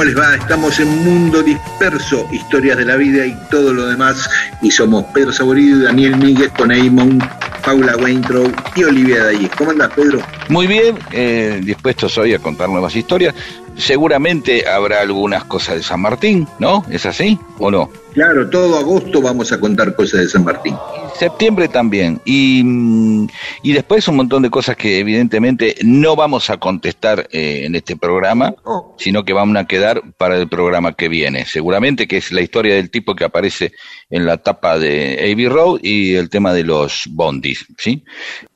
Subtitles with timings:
[0.00, 0.34] ¿Cómo les va?
[0.34, 4.30] Estamos en Mundo Disperso, historias de la vida y todo lo demás.
[4.62, 7.18] Y somos Pedro Saborido, Daniel Míguez, con Eamon,
[7.62, 9.50] Paula Weintraub y Olivia Dayes.
[9.58, 10.22] ¿Cómo andas, Pedro?
[10.48, 13.34] Muy bien, eh, dispuestos hoy a contar nuevas historias.
[13.76, 16.82] Seguramente habrá algunas cosas de San Martín, ¿no?
[16.88, 17.90] ¿Es así o no?
[18.14, 20.76] Claro, todo agosto vamos a contar cosas de San Martín.
[21.20, 22.18] Septiembre también.
[22.24, 23.28] Y, mm,
[23.62, 27.94] y después un montón de cosas que evidentemente no vamos a contestar eh, en este
[27.94, 28.54] programa,
[28.96, 31.44] sino que van a quedar para el programa que viene.
[31.44, 33.72] Seguramente que es la historia del tipo que aparece
[34.08, 38.02] en la tapa de Abbey Road y el tema de los bondis, ¿sí?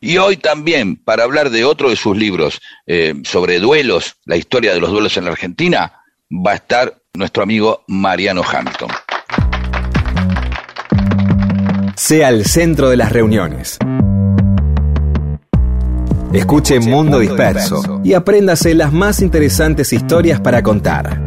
[0.00, 4.72] Y hoy también, para hablar de otro de sus libros eh, sobre duelos, la historia
[4.72, 8.88] de los duelos en la Argentina, va a estar nuestro amigo Mariano Hamilton.
[11.96, 13.78] Sea el centro de las reuniones.
[16.32, 21.20] Escuche Mundo Disperso y apréndase las más interesantes historias para contar.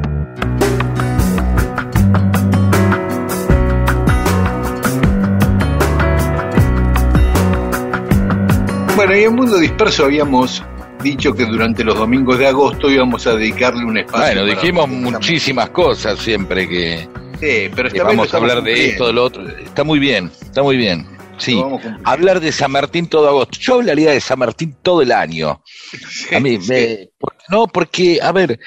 [8.95, 10.63] Bueno, y en Mundo Disperso habíamos
[11.03, 14.25] dicho que durante los domingos de agosto íbamos a dedicarle un espacio.
[14.41, 17.07] Bueno, para- dijimos muchísimas cosas siempre que,
[17.39, 19.47] Sí, pero lo vamos a hablar de esto, de lo otro.
[19.47, 21.05] Está muy bien, está muy bien.
[21.37, 21.63] Sí,
[22.03, 23.59] hablar de San Martín todo agosto.
[23.59, 25.61] Yo hablaría de San Martín todo el año.
[26.35, 26.67] A mí, Sí.
[26.71, 27.09] me-
[27.49, 28.59] no, porque, a ver,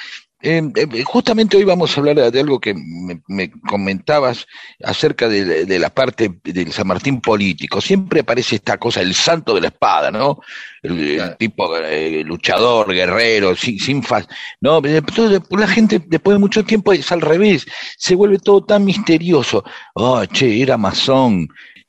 [0.43, 4.47] eh, eh, justamente hoy vamos a hablar de, algo que me, me comentabas
[4.83, 7.81] acerca de, de la parte del San Martín político.
[7.81, 10.41] Siempre aparece esta cosa, el santo de la espada, ¿no?
[10.83, 14.27] El, tipo eh, luchador, guerrero, sin, sin faz.
[14.61, 17.67] No, entonces la gente después de mucho tiempo es al revés,
[17.99, 19.65] se vuelve todo tan misterioso.
[19.95, 21.49] Oh, che, era masón,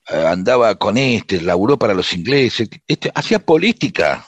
[0.10, 4.26] eh, andaba con este, laburó para los ingleses, este, hacía política.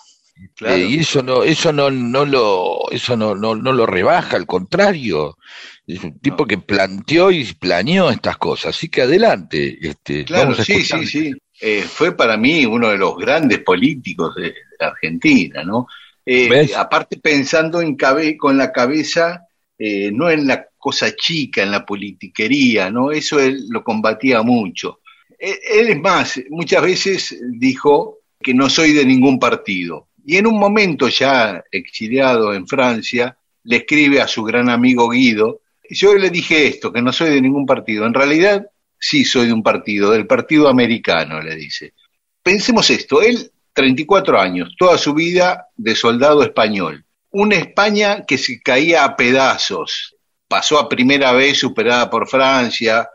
[0.55, 0.75] Claro.
[0.75, 4.45] Eh, y eso no, eso no, no lo, eso no, no, no lo rebaja, al
[4.45, 5.37] contrario.
[5.85, 8.75] Es un tipo que planteó y planeó estas cosas.
[8.75, 11.33] Así que adelante, este, Claro, vamos a sí, sí, sí.
[11.59, 15.87] Eh, fue para mí uno de los grandes políticos de, Argentina, ¿no?
[16.25, 21.71] Eh, aparte pensando en cabe- con la cabeza, eh, no en la cosa chica, en
[21.71, 23.11] la politiquería, ¿no?
[23.11, 24.99] Eso él lo combatía mucho.
[25.39, 30.09] Él, él es más, muchas veces dijo que no soy de ningún partido.
[30.25, 35.61] Y en un momento ya exiliado en Francia, le escribe a su gran amigo Guido,
[35.89, 38.05] yo le dije esto, que no soy de ningún partido.
[38.05, 38.65] En realidad,
[38.99, 41.93] sí soy de un partido, del Partido Americano, le dice.
[42.41, 47.05] Pensemos esto, él, 34 años, toda su vida de soldado español.
[47.31, 50.15] Una España que se caía a pedazos.
[50.47, 53.09] Pasó a primera vez superada por Francia,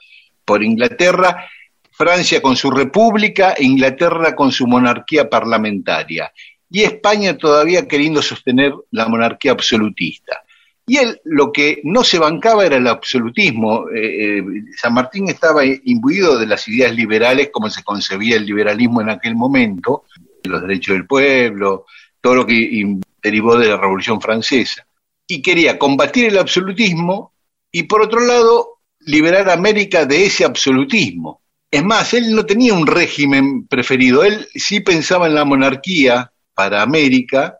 [0.44, 1.48] por Inglaterra,
[1.90, 6.32] Francia con su república e Inglaterra con su monarquía parlamentaria.
[6.70, 10.42] Y España todavía queriendo sostener la monarquía absolutista.
[10.86, 13.88] Y él lo que no se bancaba era el absolutismo.
[13.90, 19.02] Eh, eh, San Martín estaba imbuido de las ideas liberales como se concebía el liberalismo
[19.02, 20.04] en aquel momento,
[20.44, 21.84] los derechos del pueblo,
[22.20, 24.86] todo lo que derivó de la Revolución Francesa.
[25.26, 27.32] Y quería combatir el absolutismo
[27.70, 31.42] y por otro lado liberar a América de ese absolutismo.
[31.70, 36.82] Es más, él no tenía un régimen preferido, él sí pensaba en la monarquía para
[36.82, 37.56] América,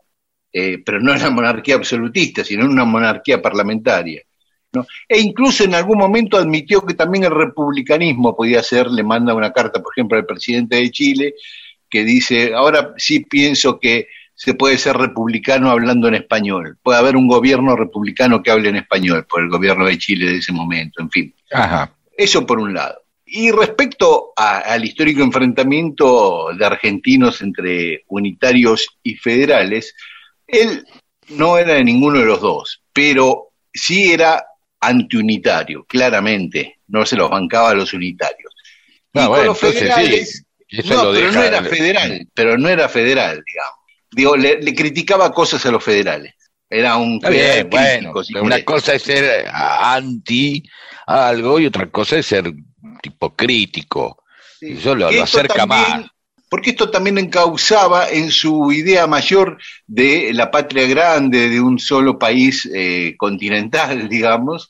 [0.53, 4.23] eh, pero no en la monarquía absolutista, sino en una monarquía parlamentaria.
[4.73, 4.85] ¿no?
[5.09, 9.53] E incluso en algún momento admitió que también el republicanismo podía ser, le manda una
[9.53, 11.35] carta, por ejemplo, al presidente de Chile,
[11.89, 17.15] que dice, ahora sí pienso que se puede ser republicano hablando en español, puede haber
[17.15, 21.00] un gobierno republicano que hable en español, por el gobierno de Chile de ese momento,
[21.00, 21.33] en fin.
[21.53, 21.93] Ajá.
[22.17, 23.00] Eso por un lado.
[23.31, 29.95] Y respecto a- al histórico enfrentamiento de argentinos entre unitarios y federales,
[30.47, 30.87] él
[31.29, 34.45] no era de ninguno de los dos, pero sí era
[34.81, 38.53] antiunitario, claramente, no se los bancaba a los unitarios.
[39.13, 40.45] y con los federales,
[40.85, 43.79] no, pero no era federal, pero no era federal, digamos.
[44.11, 46.35] Digo, le, criticaba cosas a los federales.
[46.71, 50.63] Era un bien, bueno, una cosa es ser anti
[51.07, 52.53] algo y otra cosa es ser
[53.00, 54.25] tipo crítico.
[54.61, 56.05] Eso lo, acerca más.
[56.50, 62.19] Porque esto también encauzaba en su idea mayor de la patria grande, de un solo
[62.19, 64.69] país eh, continental, digamos,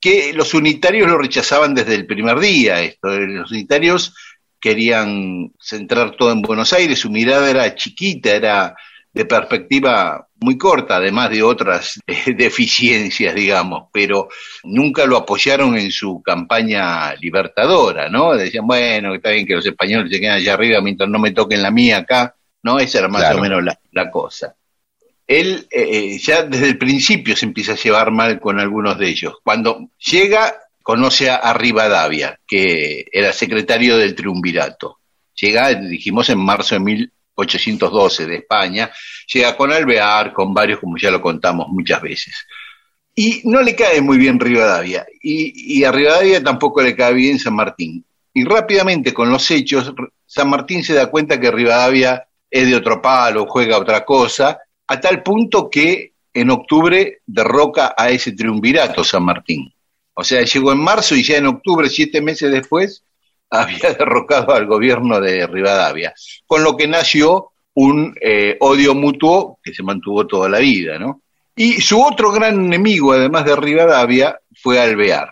[0.00, 2.80] que los unitarios lo rechazaban desde el primer día.
[2.82, 4.14] Esto, los unitarios
[4.60, 8.76] querían centrar todo en Buenos Aires, su mirada era chiquita, era
[9.12, 14.28] de perspectiva muy corta, además de otras eh, deficiencias, digamos, pero
[14.64, 18.36] nunca lo apoyaron en su campaña libertadora, ¿no?
[18.36, 21.62] Decían, bueno, está bien que los españoles se queden allá arriba mientras no me toquen
[21.62, 22.78] la mía acá, ¿no?
[22.78, 23.62] Esa era más o menos
[23.92, 24.54] la, cosa.
[25.26, 29.08] Él eh, eh, ya desde el principio se empieza a llevar mal con algunos de
[29.08, 29.34] ellos.
[29.42, 34.98] Cuando llega conoce a, Rivadavia, que era secretario del triunvirato.
[35.34, 36.80] Llega, dijimos, en marzo de
[37.40, 38.90] 1812 de España,
[39.32, 42.34] llega con Alvear, con varios, como ya lo contamos muchas veces.
[43.14, 47.54] Y no le cae muy bien Rivadavia, y, a Rivadavia tampoco le cae bien San
[47.54, 48.04] Martín.
[48.32, 49.92] Y rápidamente con los hechos,
[50.24, 55.00] San Martín se da cuenta que Rivadavia es de otro palo, juega otra cosa, a
[55.00, 59.72] tal punto que en octubre derroca a ese triunvirato San Martín.
[60.14, 63.04] O sea, llegó en marzo y ya en octubre, siete meses después,
[63.60, 66.14] había derrocado al gobierno de Rivadavia,
[66.46, 71.22] con lo que nació un eh, odio mutuo que se mantuvo toda la vida, ¿no?
[71.56, 75.30] Y su otro gran enemigo, además de Rivadavia, fue Alvear.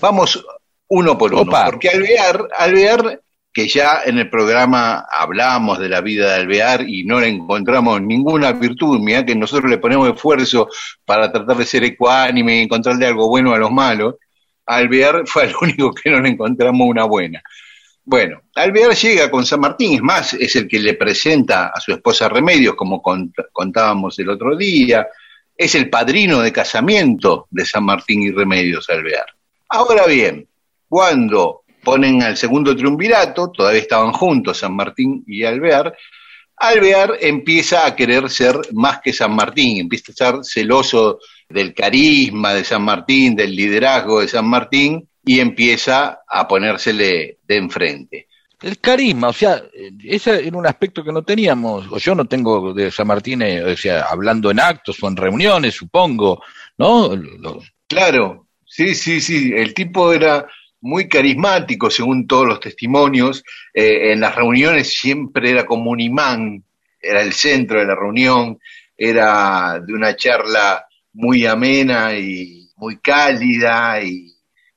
[0.00, 0.42] Vamos
[0.88, 3.20] uno por uno, porque Alvear, Alvear
[3.52, 8.00] que ya en el programa hablamos de la vida de Alvear y no le encontramos
[8.00, 10.68] ninguna virtud, mira que nosotros le ponemos esfuerzo
[11.04, 14.14] para tratar de ser ecuánime y encontrarle algo bueno a los malos,
[14.76, 17.42] Alvear fue el único que no le encontramos una buena.
[18.04, 21.92] Bueno, Alvear llega con San Martín, es más, es el que le presenta a su
[21.92, 23.02] esposa Remedios, como
[23.52, 25.06] contábamos el otro día,
[25.56, 29.26] es el padrino de casamiento de San Martín y Remedios Alvear.
[29.68, 30.48] Ahora bien,
[30.88, 35.94] cuando ponen al segundo triunvirato, todavía estaban juntos San Martín y Alvear,
[36.56, 41.18] Alvear empieza a querer ser más que San Martín, empieza a estar celoso
[41.50, 47.56] del carisma de San Martín, del liderazgo de San Martín, y empieza a ponérsele de
[47.56, 48.28] enfrente.
[48.62, 49.62] El carisma, o sea,
[50.04, 53.62] ese era un aspecto que no teníamos, o yo no tengo de San Martín, eh,
[53.62, 56.42] o sea, hablando en actos o en reuniones, supongo,
[56.78, 57.10] ¿no?
[57.86, 60.46] Claro, sí, sí, sí, el tipo era
[60.82, 63.42] muy carismático, según todos los testimonios.
[63.72, 66.62] Eh, en las reuniones siempre era como un imán,
[67.00, 68.58] era el centro de la reunión,
[68.96, 74.30] era de una charla muy amena y muy cálida y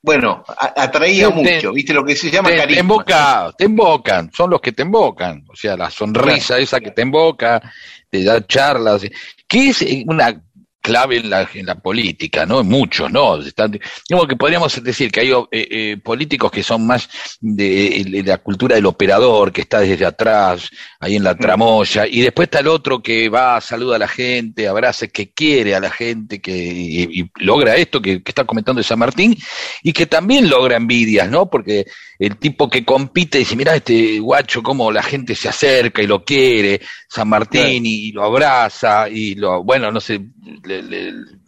[0.06, 3.54] bueno, atraía mucho, ¿viste lo que se llama carisma?
[3.58, 7.62] Te, invocan, son los que te invocan, o sea, la sonrisa esa que te invoca,
[8.10, 9.04] te da charlas,
[9.48, 10.44] que es una
[10.84, 12.62] clave en la, en la política, ¿no?
[12.62, 13.38] Muchos, ¿no?
[13.38, 13.80] Están,
[14.10, 17.10] digamos que podríamos decir que hay eh, eh, políticos que son más
[17.40, 20.70] de, la cultura del operador, que está desde atrás,
[21.04, 24.68] ahí en la tramoya, y después está el otro que va, saluda a la gente,
[24.68, 29.00] abraza, que quiere a la gente, que y, logra esto que, que, está comentando San
[29.00, 29.38] Martín,
[29.82, 31.50] y que también logra envidias, ¿no?
[31.50, 31.86] Porque
[32.18, 36.24] el tipo que compite dice, mira este guacho, cómo la gente se acerca y lo
[36.24, 36.80] quiere,
[37.10, 40.22] San Martín, y, lo abraza, y lo, bueno, no sé,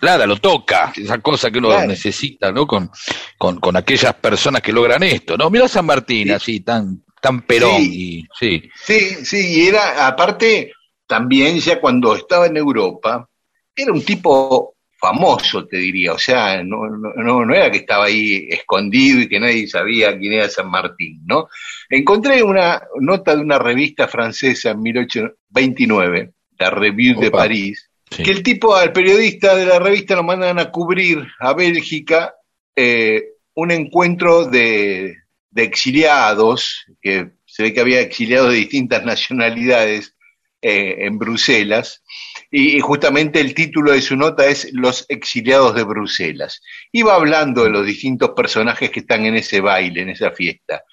[0.01, 2.67] nada, lo toca, esa cosa que uno necesita, ¿no?
[2.67, 2.91] Con,
[3.37, 5.49] con, aquellas personas que logran esto, ¿no?
[5.49, 8.69] Mira San Martín, así, tan, tan perón, y sí.
[8.75, 10.73] Sí, sí, y era, aparte,
[11.07, 13.27] también ya cuando estaba en Europa,
[13.75, 18.47] era un tipo famoso, te diría, o sea, no, no, no era que estaba ahí
[18.47, 21.47] escondido y que nadie sabía quién era San Martín, ¿no?
[21.89, 28.43] Encontré una nota de una revista francesa en 1829, la Revue de París, que el
[28.43, 32.35] tipo, al periodista de la revista, lo mandan a cubrir a Bélgica
[32.75, 35.24] eh, un encuentro de,
[35.63, 40.15] exiliados, que se ve que había exiliados de distintas nacionalidades
[40.61, 42.03] eh, en Bruselas,
[42.51, 46.61] y, justamente el título de su nota es Los exiliados de Bruselas.
[46.91, 50.83] Iba hablando de los distintos personajes que están en ese baile, en esa fiesta.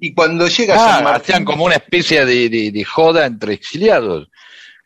[0.00, 1.22] Y cuando llega ah, San Martín...
[1.22, 4.28] Hacían como una especie de, joda entre exiliados,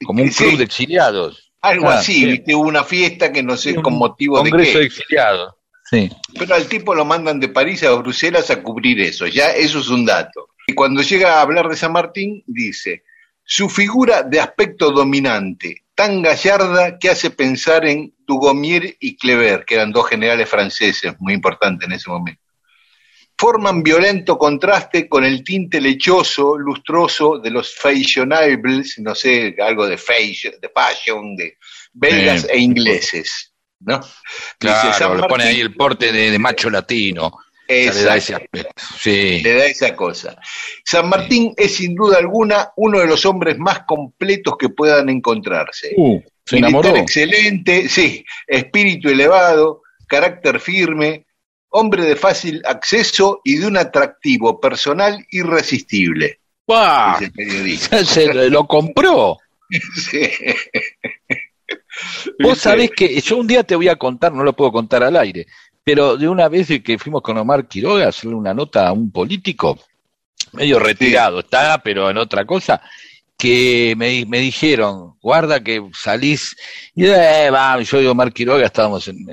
[0.04, 1.52] como un club de exiliados.
[1.60, 2.54] Algo ah, así, ¿viste?
[2.54, 4.56] hubo una fiesta que no sé con motivo de qué.
[4.56, 5.54] de exiliados.
[5.92, 6.10] Sí.
[6.38, 9.88] Pero al tipo lo mandan de París a Bruselas a cubrir eso, ya eso es
[9.90, 10.48] un dato.
[10.66, 13.04] Y cuando llega a hablar de San Martín, dice,
[13.44, 19.74] su figura de aspecto dominante, tan gallarda que hace pensar en Tugomier y Clever, que
[19.74, 22.40] eran dos generales franceses muy importantes en ese momento.
[23.36, 29.98] Forman violento contraste con el tinte lechoso, lustroso de los fashionables, no sé, algo de
[29.98, 31.58] fashion, de, fashion, de
[31.92, 33.51] belgas e ingleses.
[33.84, 34.00] ¿No?
[34.58, 37.32] Claro, le pone ahí el porte de, macho latino.
[37.68, 38.70] le da ese aspecto.
[38.98, 39.40] Sí.
[39.42, 40.36] Le da esa cosa.
[40.84, 45.92] San Martín es sin duda alguna uno de los hombres más completos que puedan encontrarse.
[45.96, 46.96] Uh, se enamoró.
[46.96, 51.26] excelente, sí, espíritu elevado, carácter firme,
[51.72, 56.40] hombre de fácil acceso y de un atractivo personal irresistible.
[56.66, 57.30] ¡Wow!
[58.04, 59.38] Se lo compró.
[60.10, 60.30] sí.
[62.38, 65.16] Vos sabés que yo un día te voy a contar, no lo puedo contar al
[65.16, 65.46] aire,
[65.84, 69.10] pero de una vez que fuimos con Omar Quiroga a hacerle una nota a un
[69.10, 69.78] político,
[70.52, 72.80] medio retirado está, pero en otra cosa,
[73.42, 76.54] que me, me dijeron, guarda que salís,
[76.94, 77.50] y eh,
[77.84, 79.26] yo y Omar Quiroga estábamos en,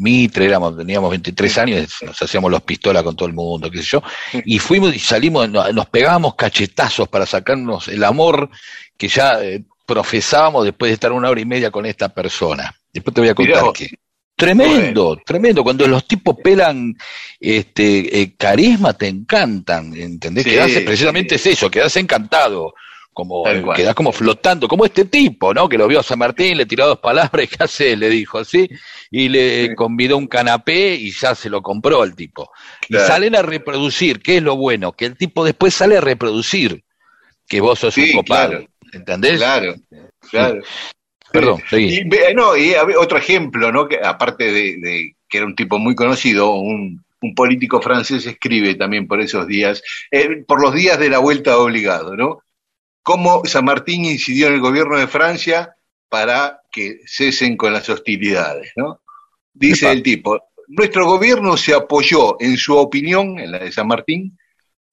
[0.00, 3.84] Mitre, éramos, teníamos 23 años, nos hacíamos los pistolas con todo el mundo, qué sé
[3.84, 4.02] yo,
[4.46, 8.48] y fuimos y salimos, nos, pegábamos cachetazos para sacarnos el amor
[8.96, 12.74] que ya eh, profesábamos después de estar una hora y media con esta persona.
[12.92, 13.90] Después te voy a contar que...
[14.34, 15.62] Tremendo, tremendo.
[15.62, 16.96] Cuando los tipos pelan
[17.38, 20.44] este eh, carisma, te encantan, ¿entendés?
[20.44, 22.74] que hace precisamente es eso, quedas encantado,
[23.12, 23.44] como
[23.76, 25.68] quedas como flotando, como este tipo, ¿no?
[25.68, 27.96] Que lo vio a San Martín, le tiró dos palabras, ¿qué hace?
[27.96, 28.68] Le dijo así,
[29.10, 32.50] y le convidó un canapé y ya se lo compró el tipo.
[32.88, 34.92] Y salen a reproducir, ¿qué es lo bueno?
[34.92, 36.82] Que el tipo después sale a reproducir
[37.46, 38.64] que vos sos un copado.
[38.92, 39.38] ¿Entendés?
[39.38, 39.74] Claro,
[40.30, 40.62] claro.
[41.32, 42.00] Perdón, seguí.
[42.00, 43.88] Y, no, y otro ejemplo, ¿no?
[43.88, 47.02] Que aparte de, que era un tipo muy conocido, un,
[47.36, 52.16] político francés escribe también por esos días, eh, por los días de la vuelta obligado,
[52.16, 52.42] ¿no?
[53.02, 55.74] Cómo San Martín incidió en el gobierno de Francia
[56.08, 59.00] para que cesen con las hostilidades, ¿no?
[59.54, 64.36] Dice el tipo, nuestro gobierno se apoyó en su opinión, en la de San Martín,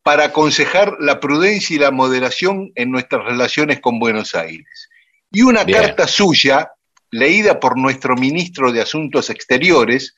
[0.04, 4.90] para aconsejar la prudencia y la moderación en nuestras relaciones con Buenos Aires.
[5.32, 6.72] Y una carta suya,
[7.12, 10.16] leída por nuestro ministro de Asuntos Exteriores,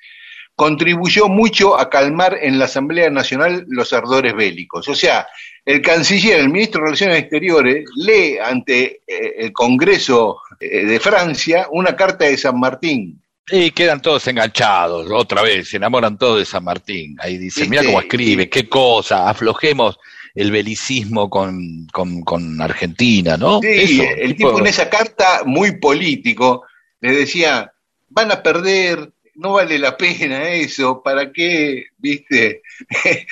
[0.56, 4.88] contribuyó mucho a calmar en la Asamblea Nacional los ardores bélicos.
[4.88, 5.28] O sea,
[5.66, 11.68] el canciller, el ministro de Relaciones Exteriores, lee ante eh, el Congreso eh, de Francia
[11.72, 16.46] una carta de San Martín, y quedan todos enganchados, otra vez, se enamoran todos de
[16.46, 17.18] San Martín.
[17.20, 19.98] Ahí dice, mira cómo escribe, qué cosa, aflojemos
[20.34, 23.60] el belicismo con, con, Argentina, ¿no?
[23.62, 24.58] Sí, el tipo...
[24.60, 26.64] en esa carta muy político
[27.02, 27.72] le decía,
[28.10, 31.86] van a perder, no vale la pena eso, ¿para qué?
[31.98, 32.62] ¿Viste?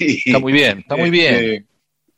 [0.00, 1.34] está muy bien, está muy bien.
[1.34, 1.64] Eh,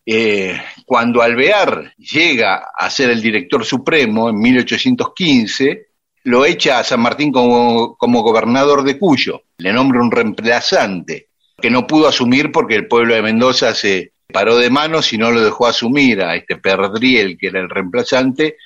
[0.07, 5.88] eh, cuando Alvear llega a ser el director supremo en 1815,
[6.29, 11.29] lo echa a San Martín como, gobernador de Cuyo, le nombra un reemplazante
[11.61, 15.31] que no pudo asumir porque el pueblo de Mendoza se paró de manos y no
[15.31, 18.57] lo dejó asumir a este Perdriel, que era el reemplazante,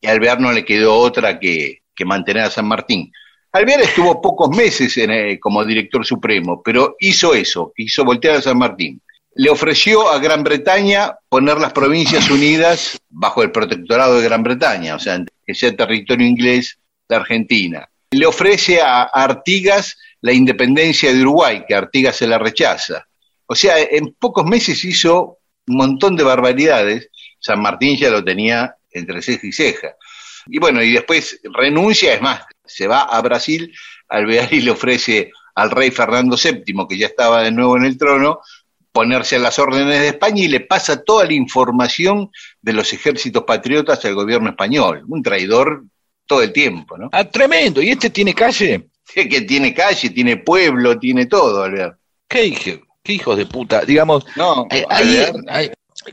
[0.00, 3.12] y a Alvear no le quedó otra que, mantener a San Martín.
[3.50, 8.58] Alvear estuvo pocos meses eh, como director supremo, pero hizo eso, hizo voltear a San
[8.58, 9.02] Martín.
[9.34, 14.94] Le ofreció a Gran Bretaña poner las provincias unidas bajo el protectorado de Gran Bretaña,
[14.94, 17.88] o sea, que sea territorio inglés de Argentina.
[18.10, 23.06] Le ofrece a Artigas la independencia de Uruguay, que Artigas se la rechaza.
[23.46, 27.10] O sea, en pocos meses hizo un montón de barbaridades.
[27.38, 29.94] San Martín ya lo tenía entre ceja y ceja.
[30.46, 33.72] Y bueno, y después renuncia, es más, se va a Brasil,
[34.08, 37.98] Alvear y le ofrece al rey Fernando VII, que ya estaba de nuevo en el
[37.98, 38.40] trono,
[38.92, 42.30] ponerse a las órdenes de España y le pasa toda la información
[42.62, 45.04] de los ejércitos patriotas al gobierno español.
[45.08, 45.84] Un traidor
[46.28, 47.08] todo el tiempo, ¿no?
[47.10, 47.82] Ah, tremendo.
[47.82, 48.86] ¿Y este tiene calle?
[49.10, 51.96] Sí, que tiene calle, tiene pueblo, tiene todo, Alberto.
[52.28, 53.80] ¿Qué, hijo, qué hijos de puta?
[53.80, 55.70] Digamos, no, eh, ahí,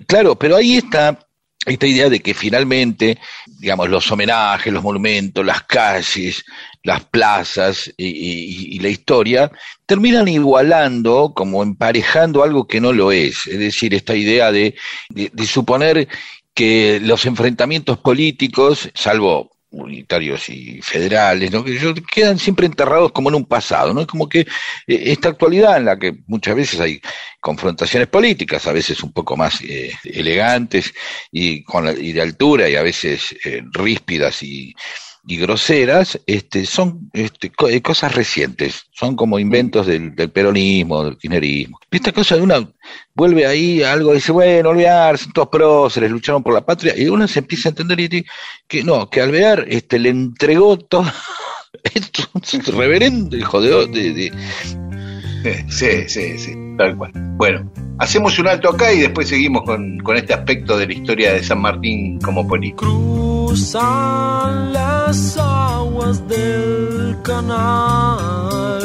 [0.08, 1.20] claro, pero ahí está
[1.66, 3.18] esta idea de que finalmente,
[3.60, 6.46] digamos, los homenajes, los monumentos, las calles,
[6.84, 9.52] las plazas y, la historia
[9.86, 13.46] terminan igualando, como emparejando algo que no lo es.
[13.46, 14.74] Es decir, esta idea de
[15.46, 16.08] suponer
[16.56, 21.64] que los enfrentamientos políticos, salvo unitarios y federales, ¿no?
[21.64, 21.78] que
[22.12, 24.02] quedan siempre enterrados como en un pasado, ¿no?
[24.02, 24.46] Es como que eh,
[24.88, 27.02] esta actualidad en la que muchas veces hay
[27.42, 30.94] confrontaciones políticas, a veces un poco más eh, elegantes
[31.32, 34.74] y, con y de altura y a veces eh, ríspidas y,
[35.28, 41.80] y groseras, este, son este, eh, cosas recientes, son como inventos del, peronismo, del kirchnerismo.
[41.90, 42.68] Esta cosa de una
[43.14, 47.08] vuelve ahí a algo, dice, bueno, Alvear, son todos próceres, lucharon por la patria, y
[47.08, 48.26] uno se empieza a entender y
[48.68, 51.06] que no, que Alvear este, le entregó todo,
[51.84, 54.32] Es un reverendo hijo de, de,
[55.70, 57.12] Sí, sí, sí, tal cual.
[57.38, 61.34] Bueno, hacemos un alto acá y después seguimos con, con este aspecto de la historia
[61.34, 63.25] de San Martín como político.
[63.56, 68.82] Cruzan las aguas del canal.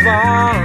[0.00, 0.59] move on.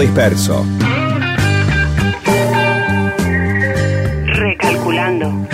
[0.00, 0.66] Disperso.
[4.26, 5.46] Recalculando.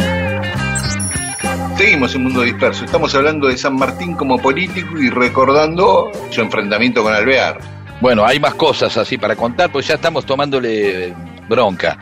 [1.77, 2.85] Seguimos en Mundo Disperso.
[2.85, 7.59] Estamos hablando de San Martín como político y recordando su enfrentamiento con Alvear.
[8.01, 11.15] Bueno, hay más cosas así para contar, pues ya estamos tomándole
[11.49, 11.99] bronca.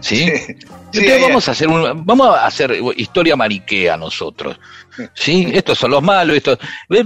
[0.00, 0.30] ¿Sí?
[1.20, 4.58] vamos a hacer vamos a hacer historia mariquea nosotros.
[5.14, 5.50] ¿Sí?
[5.52, 6.58] Estos son los malos, estos.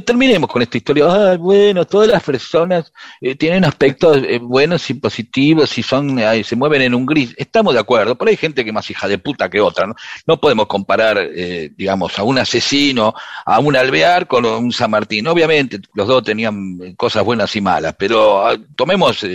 [0.05, 1.07] Terminemos con esta historia.
[1.09, 6.57] Ah, bueno, todas las personas eh, tienen aspectos eh, buenos y positivos y son se
[6.57, 7.35] mueven en un gris.
[7.37, 9.94] Estamos de acuerdo, pero hay gente que es más hija de puta que otra, ¿no?
[10.26, 15.26] No podemos comparar, eh, digamos, a un asesino, a un alvear con un San Martín.
[15.26, 19.26] Obviamente, los dos tenían cosas buenas y malas, pero ah, tomemos,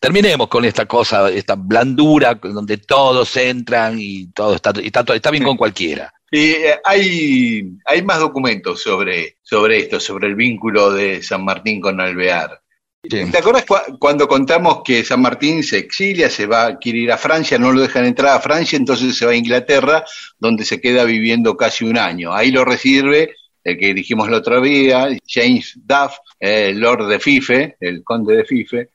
[0.00, 5.44] terminemos con esta cosa, esta blandura donde todos entran y todo está, está, está bien
[5.44, 6.12] con cualquiera.
[6.30, 11.80] Y eh, hay, hay más documentos sobre, sobre esto, sobre el vínculo de San Martín
[11.80, 12.60] con Alvear.
[13.00, 13.64] ¿Te acuerdas
[13.98, 17.80] cuando contamos que San Martín se exilia, se va, quiere ir a Francia, no lo
[17.80, 20.04] dejan entrar a Francia, entonces se va a Inglaterra,
[20.38, 22.34] donde se queda viviendo casi un año?
[22.34, 27.76] Ahí lo recibe el que dijimos la otra día, James Duff, el Lord de Fife,
[27.80, 28.90] el conde de Fife,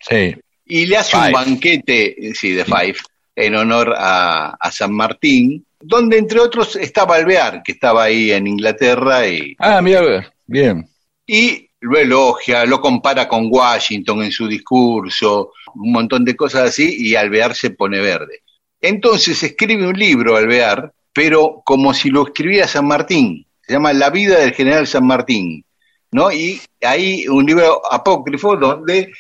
[0.66, 3.02] y le hace un banquete, sí, de Fife,
[3.36, 8.48] en honor a, a San Martín, donde entre otros estaba Alvear, que estaba ahí en
[8.48, 9.28] Inglaterra.
[9.28, 10.88] Y, ah, mira, bien.
[11.26, 16.96] Y lo elogia, lo compara con Washington en su discurso, un montón de cosas así,
[16.98, 18.42] y Alvear se pone verde.
[18.80, 24.10] Entonces escribe un libro, Alvear, pero como si lo escribiera San Martín, se llama La
[24.10, 25.64] vida del general San Martín,
[26.12, 26.32] ¿no?
[26.32, 29.12] Y hay un libro apócrifo donde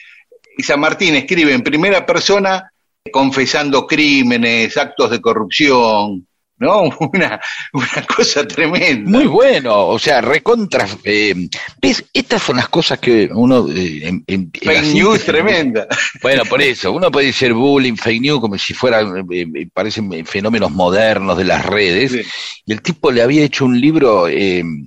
[0.60, 2.72] San Martín escribe en primera persona
[3.12, 6.26] confesando crímenes, actos de corrupción,
[6.58, 6.84] ¿no?
[7.14, 7.40] Una,
[7.74, 9.10] una cosa tremenda.
[9.10, 10.88] Muy bueno, o sea, recontra.
[11.04, 11.48] Eh,
[11.82, 12.06] ¿Ves?
[12.14, 13.68] Estas son las cosas que uno.
[13.70, 15.88] Eh, fake news tremenda.
[16.22, 20.72] Bueno, por eso, uno puede decir bullying, fake news, como si fueran, eh, parecen fenómenos
[20.72, 22.14] modernos de las redes.
[22.66, 24.28] Y el tipo le había hecho un libro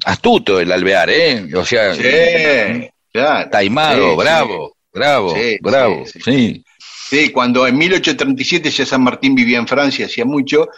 [0.05, 1.46] astuto, el alvear, ¿eh?
[1.55, 2.90] O sea, sí,
[3.50, 6.62] taimado, bravo, bravo, bravo, sí.
[7.09, 10.68] Sí, cuando en 1837 ya San Martín vivía en Francia, hacía mucho,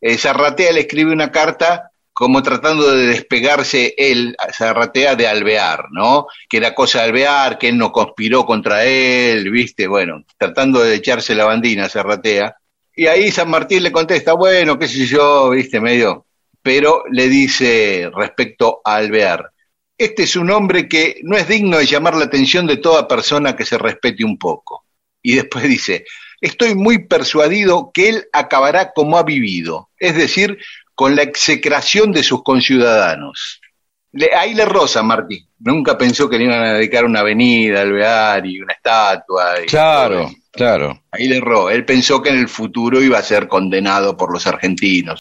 [0.00, 6.26] eh, Zarratea le escribe una carta como tratando de despegarse él, Zarratea, de Alvear, ¿no?
[6.48, 9.86] Que era cosa de Alvear, que él no conspiró contra él, ¿viste?
[9.86, 12.56] Bueno, tratando de echarse la bandina Zarratea.
[12.94, 15.78] Y ahí San Martín le contesta, bueno, qué sé yo, ¿viste?
[15.78, 16.24] Medio.
[16.62, 19.52] Pero le dice respecto a Alvear,
[19.98, 23.54] este es un hombre que no es digno de llamar la atención de toda persona
[23.54, 24.86] que se respete un poco.
[25.22, 26.06] Y después dice,
[26.40, 30.58] estoy muy persuadido que él acabará como ha vivido, es decir,
[30.94, 33.60] con la execración de sus conciudadanos.
[34.12, 35.46] Le- ahí le erró San Martín.
[35.58, 39.62] Nunca pensó que le iban a dedicar una avenida, alvear y una estatua.
[39.62, 41.02] y Claro, claro.
[41.10, 41.68] Ahí le erró.
[41.70, 45.20] Él pensó que en el futuro iba a ser condenado por los argentinos.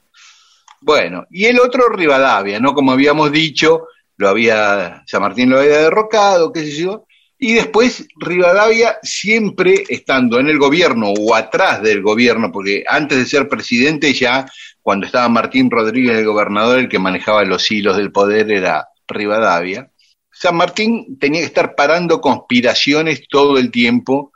[0.81, 2.73] Bueno, y el otro Rivadavia, ¿no?
[2.73, 7.04] Como habíamos dicho, lo había, San Martín lo había derrocado, qué sé yo.
[7.45, 13.27] Y después Rivadavia siempre estando en el gobierno o atrás del gobierno, porque antes de
[13.27, 14.47] ser presidente ya,
[14.81, 19.91] cuando estaba Martín Rodríguez el gobernador, el que manejaba los hilos del poder era Rivadavia.
[20.31, 24.31] San Martín tenía que estar parando conspiraciones todo el tiempo.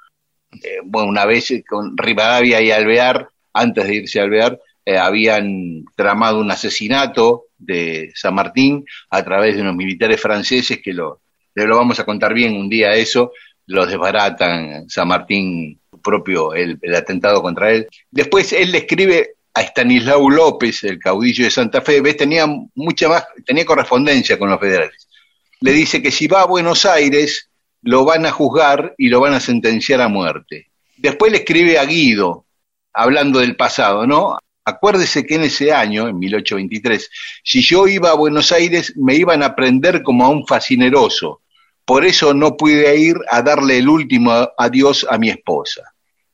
[0.51, 5.83] Eh, bueno, una vez con Rivadavia y Alvear, antes de irse a Alvear, eh, habían
[5.95, 11.21] tramado un asesinato de San Martín a través de unos militares franceses que lo,
[11.59, 13.31] le lo vamos a contar bien un día eso,
[13.67, 17.87] los desbaratan San Martín propio el, el atentado contra él.
[18.09, 23.09] Después él le escribe a Estanislao López, el caudillo de Santa Fe, ves, tenía mucha
[23.09, 25.07] más, tenía correspondencia con los federales.
[25.61, 27.49] Le dice que si va a Buenos Aires
[27.81, 30.67] lo van a juzgar y lo van a sentenciar a muerte.
[30.97, 32.45] Después le escribe a Guido,
[32.93, 34.37] hablando del pasado, ¿no?
[34.65, 37.09] Acuérdese que en ese año, en 1823,
[37.43, 41.41] si yo iba a Buenos Aires me iban a prender como a un fascineroso.
[41.89, 45.81] Por eso no pude ir a darle el último adiós a mi esposa.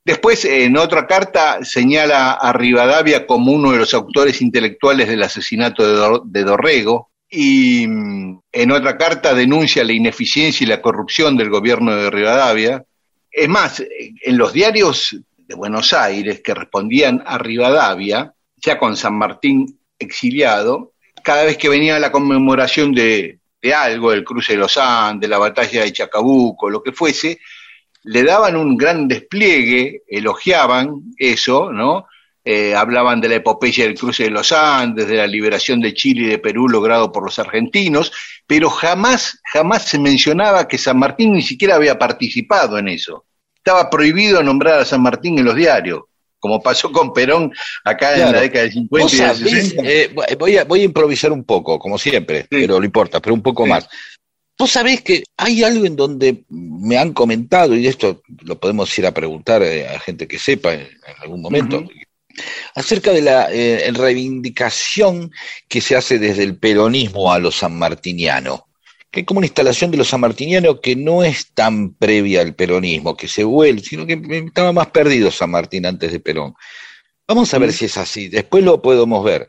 [0.03, 5.87] Después, en otra carta, señala a Rivadavia como uno de los autores intelectuales del asesinato
[5.87, 11.37] de, Dor- de Dorrego y mm, en otra carta denuncia la ineficiencia y la corrupción
[11.37, 12.83] del gobierno de Rivadavia.
[13.31, 19.15] Es más, en los diarios de Buenos Aires que respondían a Rivadavia, ya con San
[19.17, 20.91] Martín exiliado,
[21.23, 25.39] cada vez que venía la conmemoración de, de algo, el cruce de los Andes, la
[25.39, 27.39] batalla de Chacabuco, lo que fuese,
[28.03, 32.05] le daban un gran despliegue, elogiaban eso, ¿no?
[32.43, 36.21] Eh, hablaban de la epopeya del cruce de los Andes, de la liberación de Chile
[36.21, 38.11] y de Perú logrado por los argentinos,
[38.45, 43.25] pero jamás, jamás se mencionaba que San Martín ni siquiera había participado en eso.
[43.55, 46.03] Estaba prohibido nombrar a San Martín en los diarios,
[46.45, 47.51] como pasó con Perón
[47.83, 49.83] acá en la década del 50 Vos y del sabés, 60.
[49.83, 53.41] eh, voy, a, voy a improvisar un poco, como siempre, pero no importa, pero un
[53.41, 53.69] poco Sí.
[53.71, 53.89] más.
[54.55, 59.07] Vos sabés que hay algo en donde me han comentado, y esto lo podemos ir
[59.07, 60.87] a preguntar eh, a gente que sepa en,
[61.19, 61.83] algún momento,
[62.75, 65.31] acerca de la eh, reivindicación
[65.67, 68.67] que se hace desde el peronismo a lo sanmartiniano.
[69.15, 73.15] Que hay como una instalación de lo sanmartiniano que no es tan previa al peronismo,
[73.15, 76.53] que se vuelve, sino que estaba más perdido San Martín antes de Perón.
[77.25, 79.47] Vamos a ver si es así, después lo podemos ver.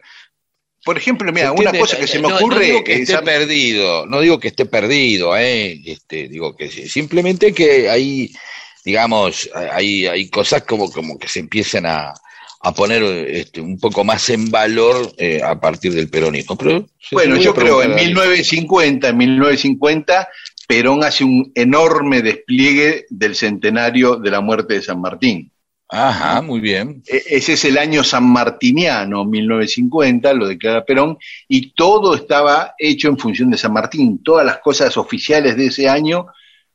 [0.85, 3.01] Por ejemplo, mira, ¿Se una cosa que se me No- no ocurre digo que es
[3.11, 5.83] esté perdido, no digo que esté perdido, ¿eh?
[5.85, 8.31] este, digo que simplemente que hay,
[8.85, 12.15] digamos, hay, hay cosas como, como que se empiezan a,
[12.63, 16.57] a poner este, un poco más en valor eh, a partir del peronismo.
[16.57, 20.29] Pero Bueno, yo creo en preguntar a- 1950, en 1950,
[20.67, 25.53] Perón hace un enorme despliegue del centenario de la muerte de San Martín.
[25.89, 27.05] Ajá, muy bien.
[27.07, 33.19] E- Ese es el año sanmartiniano, 1950, lo declara Perón, y todo estaba hecho en
[33.19, 34.23] función de San Martín.
[34.25, 36.27] Todas las cosas oficiales de ese año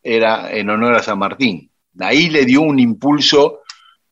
[0.01, 1.69] era en honor a San Martín.
[1.99, 3.59] Ahí le dio un impulso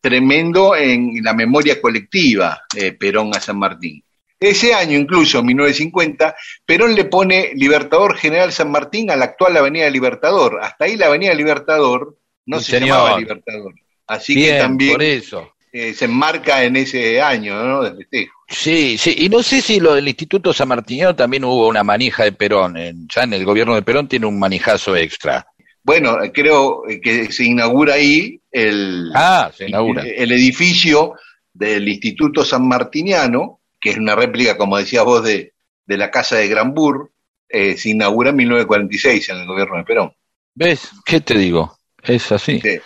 [0.01, 4.03] tremendo en la memoria colectiva eh, Perón a San Martín.
[4.39, 6.33] Ese año, incluso, 1950,
[6.65, 10.59] Perón le pone Libertador General San Martín a la actual Avenida Libertador.
[10.61, 12.97] Hasta ahí la Avenida Libertador no Sí, se señor.
[12.97, 13.73] llamaba Libertador.
[14.07, 15.53] Así bien, que también por eso.
[15.73, 17.83] eh, se enmarca en ese año ¿no?
[17.83, 18.33] de festejo.
[18.47, 22.31] Sí, sí, y no sé si lo del Instituto Sanmartiniano también hubo una manija de
[22.31, 22.77] Perón.
[22.77, 25.45] En- ya en el gobierno de Perón tiene un manijazo extra.
[25.89, 30.03] Bueno, eh, creo que se inaugura ahí el, Ah, se inaugura.
[30.03, 31.15] el, el edificio
[31.51, 35.53] del Instituto San Martiniano, que es una réplica, como decías vos, de,
[35.87, 37.11] de la Casa de Granbur,
[37.49, 40.13] eh, se inaugura en 1946 en el gobierno de Perón.
[40.53, 40.91] ¿Ves?
[41.03, 41.75] ¿Qué te digo?
[42.03, 42.61] Es así.
[42.61, 42.77] Sí.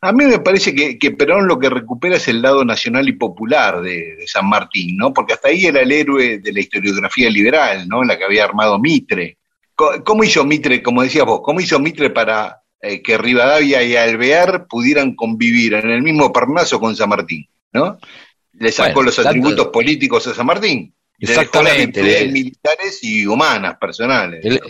[0.00, 3.12] A mí me parece que, que Perón lo que recupera es el lado nacional y
[3.12, 5.12] popular de, de San Martín, ¿no?
[5.12, 8.02] Porque hasta ahí era el héroe de la historiografía liberal, ¿no?
[8.02, 9.36] La que había armado Mitre.
[9.74, 14.66] ¿Cómo hizo Mitre, como decías vos, cómo hizo Mitre para eh, que Rivadavia y Alvear
[14.68, 17.98] pudieran convivir en el mismo pernazo con San Martín, ¿no?
[18.52, 20.94] Le sacó Bueno, los tanto- atributos políticos a San Martín.
[21.18, 24.44] Exactamente, militares y humanas, personales.
[24.44, 24.60] El,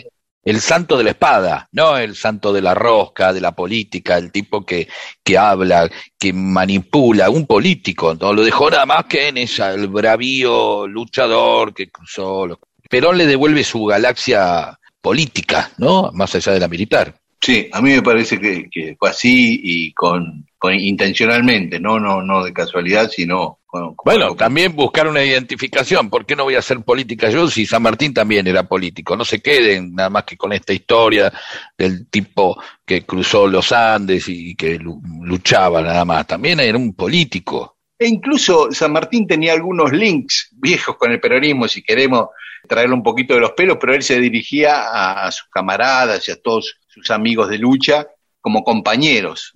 [0.45, 4.31] el santo de la espada, no el santo de la rosca, de la política, el
[4.31, 4.87] tipo que,
[5.23, 5.89] que habla,
[6.19, 11.73] que manipula, un político, no lo dejó nada más que en esa, el bravío luchador
[11.73, 12.45] que cruzó.
[12.47, 12.57] los-
[12.89, 16.11] Perón le devuelve su galaxia política, ¿no?
[16.13, 17.13] Más allá de la militar.
[17.41, 22.21] Sí, a mí me parece que, que fue así y con, con intencionalmente, no, no,
[22.23, 26.09] no de casualidad, sino con, con Bueno, también buscar una identificación.
[26.09, 29.17] ¿Por qué no voy a hacer política yo si San Martín también era político?
[29.17, 31.33] No se queden nada más que con esta historia
[31.77, 36.25] del tipo que cruzó los Andes y que lu- luchaba nada más.
[36.25, 37.72] También era un político.
[37.97, 42.29] E incluso San Martín tenía algunos links viejos con el peronismo, si queremos
[42.67, 46.41] traerle un poquito de los pelos, pero él se dirigía a, sus camaradas y a
[46.41, 48.07] todos sus amigos de lucha
[48.41, 49.53] como compañeros.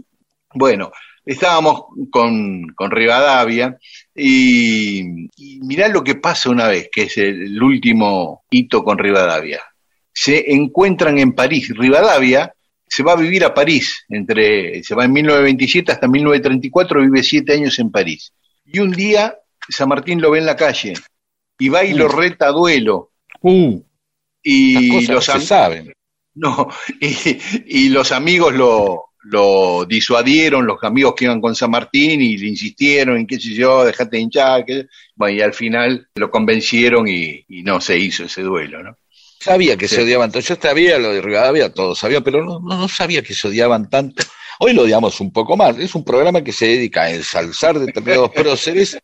[0.54, 0.91] Bueno,
[1.26, 3.78] estábamos con, con Rivadavia
[4.15, 8.97] y, y mirá lo que pasa una vez, que es el, el último hito con
[8.97, 9.62] Rivadavia.
[10.13, 11.69] Se encuentran en París.
[11.76, 12.54] Rivadavia
[12.88, 17.54] se va a vivir a París, entre, se va en 1927 hasta 1934, vive siete
[17.54, 18.34] años en París.
[18.65, 19.36] Y un día
[19.69, 20.93] San Martín lo ve en la calle
[21.60, 23.12] y va y lo reta a duelo.
[23.41, 23.82] Uh,
[24.43, 25.93] Y cosas los, no se saben.
[26.36, 26.69] no,
[27.02, 32.38] y, y los amigos lo, lo disuadieron, los amigos que iban con San Martín y
[32.38, 34.88] le insistieron, y qué sé yo, dejate de hinchar, que...
[35.15, 38.97] bueno, y al final lo convencieron y, y no se hizo ese duelo, ¿no?
[39.39, 39.95] Sabía que Sí.
[39.95, 40.47] se odiaban tanto.
[40.47, 43.89] Yo sabía lo de Rivadavia, todo sabía, pero no, no, no sabía que se odiaban
[43.89, 44.23] tanto.
[44.60, 45.78] Hoy lo odiamos un poco más.
[45.78, 48.97] Es un programa que se dedica a ensalzar determinados próceres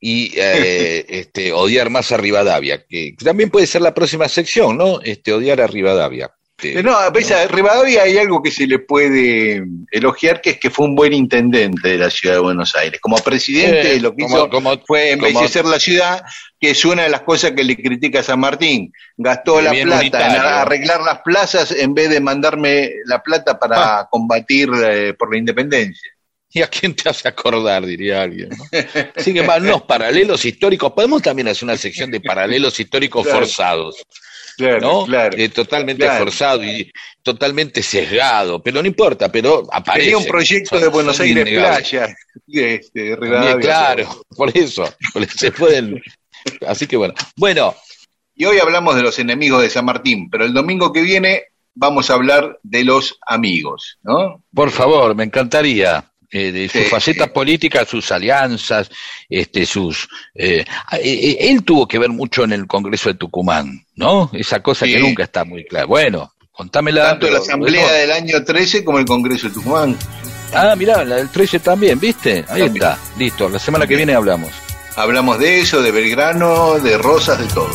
[0.00, 5.00] y eh, este, odiar más a Rivadavia, que también puede ser la próxima sección, ¿no?
[5.00, 6.32] Este, odiar a Rivadavia.
[6.68, 10.58] Este, no, a pesar de Rivadavia hay algo que se le puede elogiar, que es
[10.58, 13.00] que fue un buen intendente de la ciudad de Buenos Aires.
[13.00, 16.22] Como presidente, Eh, lo que como- hizo como- fue como- embellecer la ciudad,
[16.60, 18.92] que es una de las cosas que le critica a San Martín.
[19.16, 24.08] Gastó la plata en arreglar las plazas en vez de mandarme la plata para Ah.
[24.10, 26.10] combatir eh, por la independencia.
[26.54, 28.50] ¿Y a quién te hace acordar, diría alguien?
[28.50, 28.64] ¿no?
[29.16, 30.92] Así que van los paralelos históricos.
[30.92, 33.38] Podemos también hacer una sección de paralelos históricos Claro.
[33.38, 34.04] forzados.
[34.56, 35.04] Claro, ¿no?
[35.06, 35.36] claro.
[35.38, 36.24] Eh, totalmente Claro.
[36.24, 36.90] forzado y
[37.22, 40.10] totalmente sesgado, pero no importa, pero aparece.
[40.10, 42.14] Tenía un proyecto de Buenos Aires Playa,
[42.46, 43.16] de, este,
[43.60, 46.02] claro, por eso, por eso se pueden.
[46.66, 47.74] Así que bueno, bueno,
[48.34, 52.10] Y hoy hablamos de los enemigos de San Martín, pero el domingo que viene vamos
[52.10, 54.42] a hablar de los amigos, ¿no?
[54.54, 56.11] por favor, me encantaría.
[56.32, 57.32] Eh, de sus Sí, facetas sí.
[57.32, 58.90] políticas, sus alianzas,
[59.28, 60.64] este, sus, eh,
[61.00, 64.30] eh, él tuvo que ver mucho en el Congreso de Tucumán, ¿no?
[64.32, 65.86] Esa cosa que nunca está muy clara.
[65.86, 67.10] Bueno, contámela.
[67.10, 67.96] Tanto la Asamblea bueno.
[67.98, 69.96] del año 13 como el Congreso de Tucumán.
[70.54, 72.44] Ah, mirá, la del 13 también, ¿viste?
[72.48, 72.76] Ahí También.
[72.76, 73.48] está, listo.
[73.48, 74.50] La semana que viene hablamos.
[74.96, 77.74] Hablamos de eso, de Belgrano, de Rosas, de todos.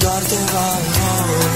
[0.00, 1.50] Darte valor.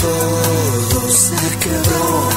[0.00, 2.28] Todo se quedó,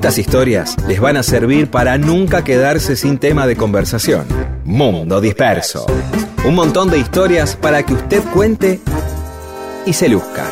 [0.00, 4.26] Estas historias les van a servir para nunca quedarse sin tema de conversación.
[4.64, 5.84] Mundo Disperso.
[6.42, 8.80] Un montón de historias para que usted cuente
[9.84, 10.46] y se luzca.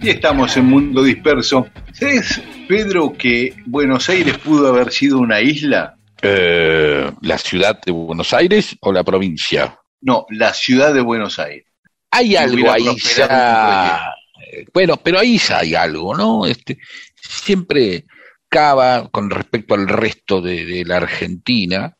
[0.00, 1.66] Y estamos en Mundo Disperso.
[1.92, 5.96] ¿Sabes, Pedro, que Buenos Aires pudo haber sido una isla?
[6.22, 9.78] Eh, ¿La ciudad de Buenos Aires o la provincia?
[10.00, 11.73] No, la ciudad de Buenos Aires.
[12.16, 12.84] Hay algo ahí
[13.16, 14.14] ya.
[14.52, 16.46] eh, Bueno, pero ahí ya hay algo, ¿no?
[16.46, 16.78] Este,
[17.14, 18.04] siempre
[18.48, 21.96] Cava, con respecto al resto de, de la Argentina,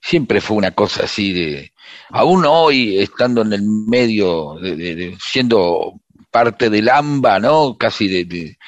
[0.00, 1.72] siempre fue una cosa así de.
[2.10, 5.94] Aún hoy, estando en el medio, de- siendo
[6.30, 7.76] parte del AMBA, ¿no?
[7.78, 8.58] Casi de,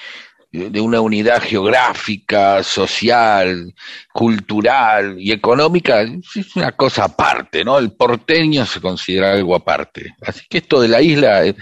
[0.51, 3.75] de- una unidad geográfica, social,
[4.13, 7.79] cultural y económica, es una cosa aparte, ¿no?
[7.79, 10.15] El porteño se considera algo aparte.
[10.27, 11.55] Así que esto de la isla, eh,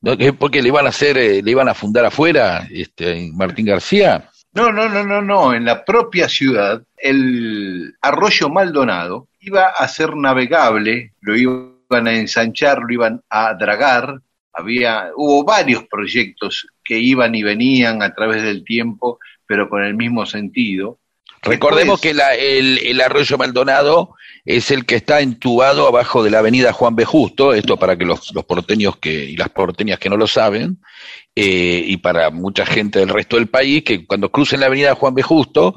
[0.00, 0.12] ¿no?
[0.12, 4.28] ¿Es porque le iban a hacer, eh, le iban a fundar afuera, este, Martín García.
[4.52, 5.54] No, no, no, no, no.
[5.54, 12.80] En la propia ciudad, el arroyo Maldonado iba a ser navegable, lo iban a ensanchar,
[12.80, 14.20] lo iban a dragar.
[14.52, 19.94] Había, hubo varios proyectos que iban y venían a través del tiempo, pero con el
[19.94, 20.98] mismo sentido.
[21.42, 26.30] Recordemos Después- que la- el, el arroyo Maldonado es el que está entubado abajo de
[26.30, 27.04] la avenida Juan B.
[27.04, 30.78] Justo, esto para que los, los porteños que, y las porteñas que no lo saben,
[31.34, 35.14] eh, y para mucha gente del resto del país, que cuando crucen la avenida Juan
[35.14, 35.22] B.
[35.22, 35.76] Justo,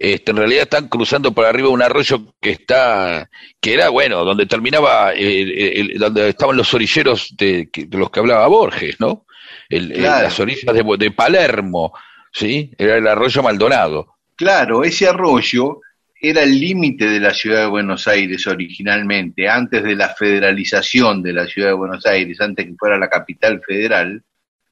[0.00, 3.28] este, en realidad están cruzando por arriba un arroyo que está,
[3.60, 8.20] que era bueno, donde terminaba, eh, el- el- donde estaban los orilleros de, los que
[8.20, 9.26] hablaba Borges, ¿no?
[9.68, 10.22] Claro.
[10.24, 11.92] las orillas de, de Palermo,
[12.32, 12.72] ¿sí?
[12.78, 14.14] Era el arroyo Maldonado.
[14.36, 15.80] Claro, ese arroyo
[16.22, 21.32] era el límite de la ciudad de Buenos Aires originalmente, antes de la federalización de
[21.34, 24.22] la ciudad de Buenos Aires, antes que fuera la capital federal,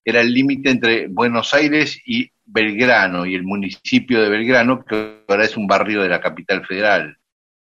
[0.09, 5.45] era el límite entre Buenos Aires y Belgrano y el municipio de Belgrano, que ahora
[5.45, 7.19] es un barrio de la capital federal.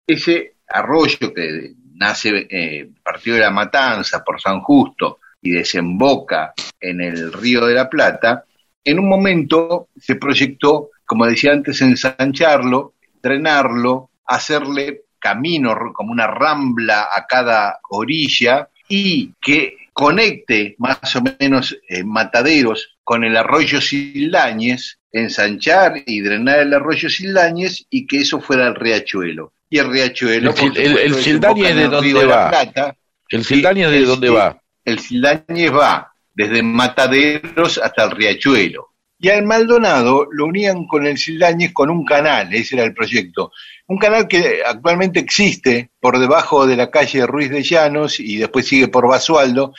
[0.07, 7.01] Ese arroyo que nace eh, partido de la Matanza por San Justo y desemboca en
[7.01, 8.45] el río de la Plata,
[8.85, 17.09] en un momento se proyectó, como decía antes, ensancharlo, drenarlo, hacerle camino como una rambla
[17.13, 24.99] a cada orilla y que conecte más o menos eh, mataderos con el arroyo Sildañez,
[25.11, 29.55] ensanchar y drenar el arroyo Sildañez y que eso fuera el riachuelo.
[29.71, 32.51] Y el riachuelo, El Sildañez de dónde va?
[32.51, 32.95] Plata.
[33.31, 34.61] ¿El Sildañez de dónde va?
[34.85, 38.89] El Sildañez va desde Mataderos hasta el Riachuelo.
[39.19, 43.51] Y al Maldonado lo unían con el Sildañez con un canal, ese era el proyecto.
[43.89, 48.67] Un canal que actualmente existe por debajo de la calle Ruiz de Llanos y después
[48.67, 49.73] sigue por Basualdo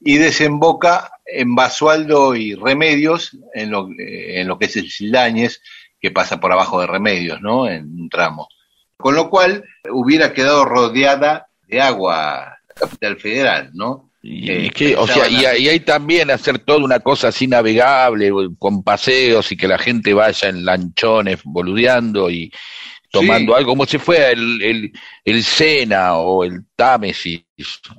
[0.00, 5.60] y desemboca en Basualdo y Remedios, en lo, eh, en lo que es el Sildañez,
[6.00, 7.68] que pasa por abajo de Remedios, ¿no?
[7.68, 8.48] En un tramo.
[8.96, 14.10] Con lo cual hubiera quedado rodeada de agua la capital federal, ¿no?
[14.22, 18.30] Y, Eh, que, o sea, y, y hay también hacer toda una cosa así navegable,
[18.58, 22.52] con paseos y que la gente vaya en lanchones boludeando y
[23.10, 23.58] tomando Sí.
[23.58, 24.92] algo como si fuera el, el,
[25.24, 27.42] el Sena o el Támesis,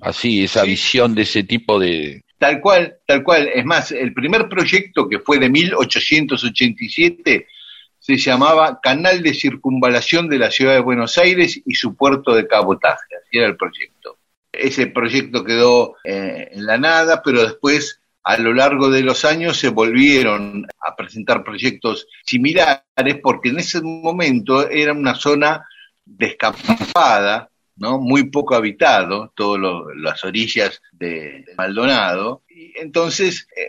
[0.01, 0.69] así, esa Sí.
[0.71, 2.21] visión de ese tipo de...
[2.37, 3.49] Tal cual, tal cual.
[3.53, 7.47] Es más, el primer proyecto que fue de 1887
[7.99, 12.47] se llamaba Canal de Circunvalación de la Ciudad de Buenos Aires y su puerto de
[12.47, 13.05] cabotaje.
[13.21, 14.17] Así era el proyecto.
[14.51, 19.57] Ese proyecto quedó eh, en la nada, pero después, a lo largo de los años,
[19.57, 25.65] se volvieron a presentar proyectos similares porque en ese momento era una zona
[26.05, 27.99] descampada, ¿no?
[27.99, 29.61] muy poco habitado, todas
[29.95, 32.43] las orillas de, Maldonado.
[32.47, 33.67] Y entonces eh,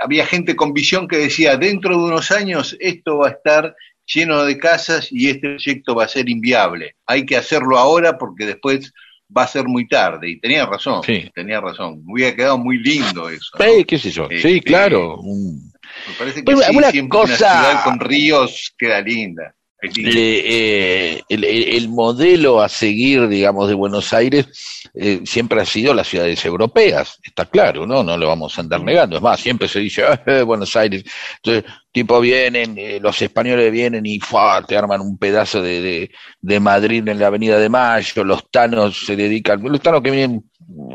[0.00, 4.44] había gente con visión que decía, dentro de unos años esto va a estar lleno
[4.44, 6.96] de casas y este proyecto va a ser inviable.
[7.06, 8.92] Hay que hacerlo ahora porque después
[9.36, 10.30] va a ser muy tarde.
[10.30, 11.30] Y tenía razón, Sí.
[11.34, 12.02] tenía razón.
[12.04, 13.50] Me hubiera quedado muy lindo eso.
[13.58, 13.64] ¿no?
[13.64, 14.28] Eh, ¿Qué sé yo?
[14.28, 15.16] Sí, Este, claro.
[15.18, 15.72] un-
[16.08, 19.54] Me parece que Pero sí, una siempre cosa- una ciudad con ríos queda linda.
[19.84, 24.46] Eh, el, el- el modelo a seguir, digamos, de Buenos Aires
[24.94, 28.04] eh, siempre ha sido las ciudades europeas, está claro, ¿no?
[28.04, 29.16] No lo vamos a andar negando.
[29.16, 31.02] Es más, siempre se dice, "Ah, eh, Buenos Aires.
[31.42, 34.64] Entonces, tipo vienen, eh, los españoles vienen y ¡fua!
[34.66, 36.10] te arman un pedazo de, de,
[36.40, 40.44] de Madrid en la Avenida de Mayo, los tanos se dedican, los tanos que vienen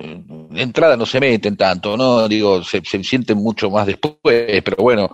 [0.02, 0.22] eh,
[0.52, 2.28] de entrada no se meten tanto, ¿no?
[2.30, 5.12] Digo, se, se sienten mucho más después, pero bueno,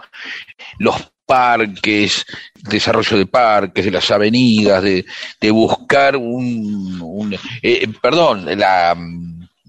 [0.79, 5.05] los parques, desarrollo de parques, de las avenidas, de,
[5.51, 8.95] buscar un, un- eh, perdón, la,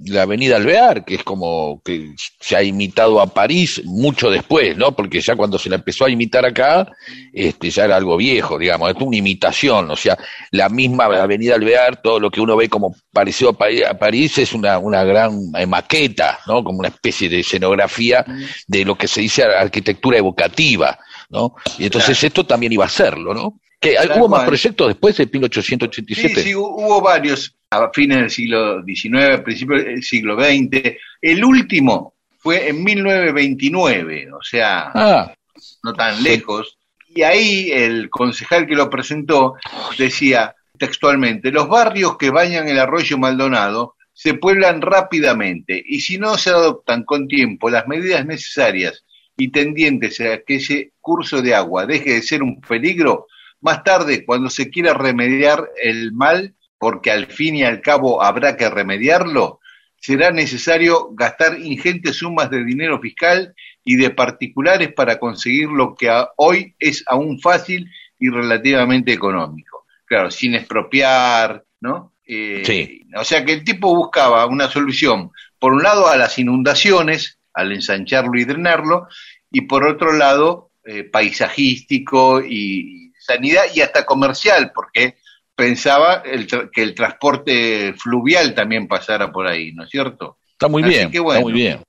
[0.07, 4.95] la avenida Alvear, que es como que se ha imitado a París mucho después, ¿no?
[4.95, 6.87] Porque ya cuando se la empezó a imitar acá,
[7.33, 10.19] este, ya era algo viejo, digamos, es una imitación, o sea,
[10.51, 14.37] la misma avenida Alvear, todo lo que uno ve como parecido a París, a París
[14.39, 16.63] es una, una gran eh, maqueta, ¿no?
[16.65, 18.25] Como una especie de escenografía
[18.67, 20.99] de lo que se dice arquitectura evocativa,
[21.35, 21.55] ¿no?
[21.79, 23.61] Y entonces esto también iba a serlo, ¿no?
[23.79, 26.43] Que, ¿Hubo más proyectos después de Sí, 1887?
[26.43, 30.97] sí, hu- hubo varios a fines del siglo XIX, principios del siglo XX.
[31.21, 35.35] El último fue en 1929, o sea, Ah,
[35.83, 36.79] no tan lejos.
[37.15, 39.55] Y ahí el concejal que lo presentó
[39.99, 46.37] decía textualmente, los barrios que bañan el arroyo Maldonado se pueblan rápidamente y si no
[46.39, 49.05] se adoptan con tiempo las medidas necesarias
[49.37, 53.27] y tendientes a que ese curso de agua deje de ser un peligro,
[53.61, 58.57] más tarde, cuando se quiera remediar el mal, porque al fin y al cabo habrá
[58.57, 59.61] que remediarlo,
[59.97, 66.11] será necesario gastar ingentes sumas de dinero fiscal y de particulares para conseguir lo que
[66.37, 69.87] hoy es aún fácil y relativamente económico.
[70.05, 72.13] Claro, sin expropiar, ¿no?
[72.27, 73.07] Eh, Sí.
[73.17, 77.73] O sea que el tipo buscaba una solución, por un lado, a las inundaciones, al
[77.73, 79.09] ensancharlo y drenarlo,
[79.51, 85.17] y por otro lado, eh, paisajístico y sanidad y hasta comercial, porque
[85.55, 90.39] pensaba el tra- que el transporte fluvial también pasara por ahí, ¿no es cierto?
[90.51, 91.39] Está muy Así bien, que bueno.
[91.41, 91.83] está muy bien.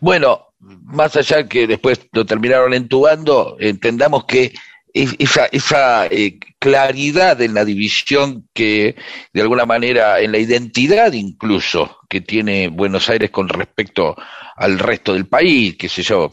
[0.00, 4.52] Bueno, más allá que después lo terminaron entubando, entendamos que
[4.94, 8.94] esa, esa eh, claridad en la división que,
[9.32, 14.14] de alguna manera, en la identidad incluso que tiene Buenos Aires con respecto
[14.56, 16.30] al resto del país, qué sé yo,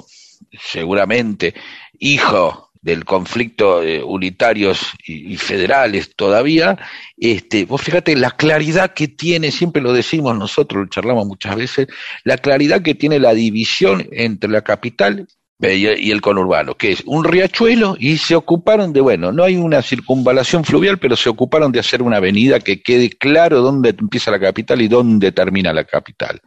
[0.59, 1.55] seguramente
[1.97, 6.77] hijo del conflicto eh, unitarios y, y federales todavía,
[7.17, 11.87] este, vos fíjate la claridad que tiene, siempre lo decimos nosotros, lo charlamos muchas veces,
[12.23, 15.27] la claridad que tiene la división entre la capital
[15.61, 19.55] y, y el conurbano, que es un riachuelo y se ocuparon de, bueno, no hay
[19.57, 24.31] una circunvalación fluvial, pero se ocuparon de hacer una avenida que quede claro dónde empieza
[24.31, 26.39] la capital y dónde termina la capital.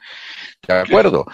[0.66, 1.26] ¿De acuerdo?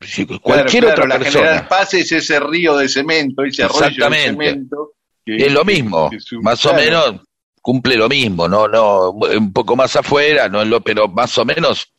[0.00, 1.44] Si cualquier Claro, claro, otra la persona.
[1.46, 4.30] General Paz es ese río de cemento, ese arroyo de Exactamente.
[4.30, 4.92] cemento.
[5.24, 7.16] que- Es lo mismo, que más o menos
[7.60, 11.92] cumple lo mismo, no, no, un poco más afuera, no lo, pero más o menos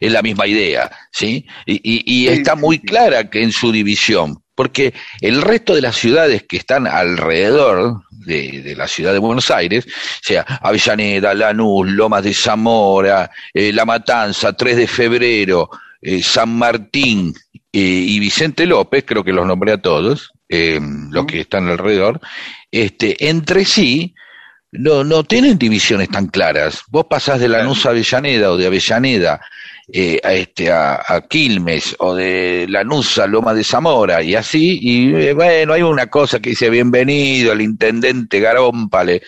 [0.00, 1.46] es la misma idea, ¿sí?
[1.66, 5.80] Y, y- y Sí, está muy clara que en su división, porque el resto de
[5.80, 11.34] las ciudades que están alrededor de, de la ciudad de Buenos Aires, o sea, Avellaneda,
[11.34, 15.68] Lanús, Lomas de Zamora, eh, La Matanza, 3 de febrero,
[16.00, 21.40] eh, San Martín eh, y Vicente López, creo que los nombré a todos, los que
[21.40, 22.20] están alrededor,
[22.70, 24.14] este, entre sí
[24.70, 26.84] no, no tienen divisiones tan claras.
[26.86, 29.40] Vos pasás de Lanús a Avellaneda o de Avellaneda
[29.88, 34.78] eh, a, este, a, a Quilmes o de Lanús a Loma de Zamora y así,
[34.80, 39.22] y eh, bueno, hay una cosa que dice bienvenido, el intendente Garompa le,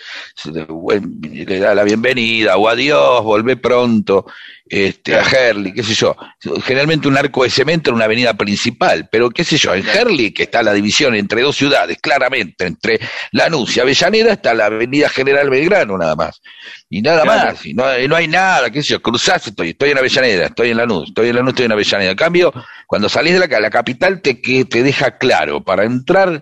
[0.45, 4.25] le da la bienvenida o adiós, volvé pronto,
[4.67, 6.15] este, a Herli, qué sé yo.
[6.63, 10.31] Generalmente un arco de cemento en una avenida principal, pero qué sé yo, en Herli,
[10.31, 12.99] que está la división entre dos ciudades, claramente, entre
[13.31, 16.41] Lanús y Avellaneda, está la avenida General Belgrano nada más.
[16.89, 17.51] Y nada Claro.
[17.51, 20.45] más, y no, y no hay nada, qué sé yo, cruzás, estoy, estoy en Avellaneda,
[20.47, 22.11] estoy en Lanús, estoy en Lanús, estoy en Avellaneda.
[22.11, 22.53] En cambio,
[22.87, 26.41] cuando salís de la, la capital te, que te deja claro, para entrar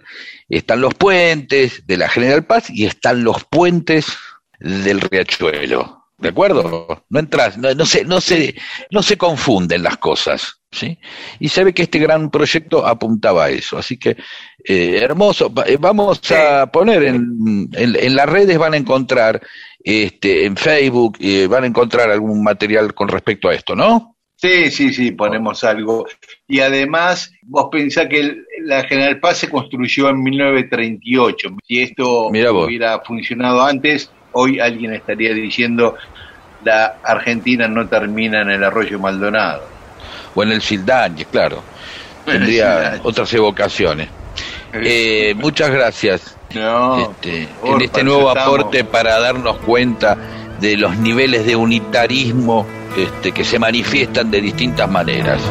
[0.49, 4.05] están los puentes de la General Paz y están los puentes
[4.59, 6.02] del Riachuelo.
[6.23, 7.03] ¿De acuerdo?
[7.09, 8.55] No entras, no, no se, no se,
[8.91, 10.97] no se confunden las cosas, ¿sí?
[11.39, 13.77] Y se ve que este gran proyecto apuntaba a eso.
[13.77, 14.15] Así que,
[14.63, 15.51] eh, hermoso.
[15.65, 19.41] Eh, Vamos a poner en, en, en las redes, van a encontrar,
[19.83, 24.15] este, en Facebook, eh, van a encontrar algún material con respecto a esto, ¿no?
[24.37, 26.05] Sí, sí, sí, ponemos algo.
[26.47, 31.49] Y además, vos pensás que el- la General Paz se construyó en 1938.
[31.67, 32.29] Si esto
[32.65, 35.95] hubiera funcionado antes, hoy alguien estaría diciendo
[36.63, 39.63] la Argentina no termina en el arroyo Maldonado.
[40.35, 41.61] O en el Sildañez, claro.
[42.25, 44.07] Tendría otras evocaciones.
[44.73, 46.35] Eh, muchas gracias.
[46.55, 50.17] No, este, por en este nuevo estamos- aporte para darnos cuenta
[50.59, 52.65] de los niveles de unitarismo
[52.97, 55.41] este, que se manifiestan de distintas maneras.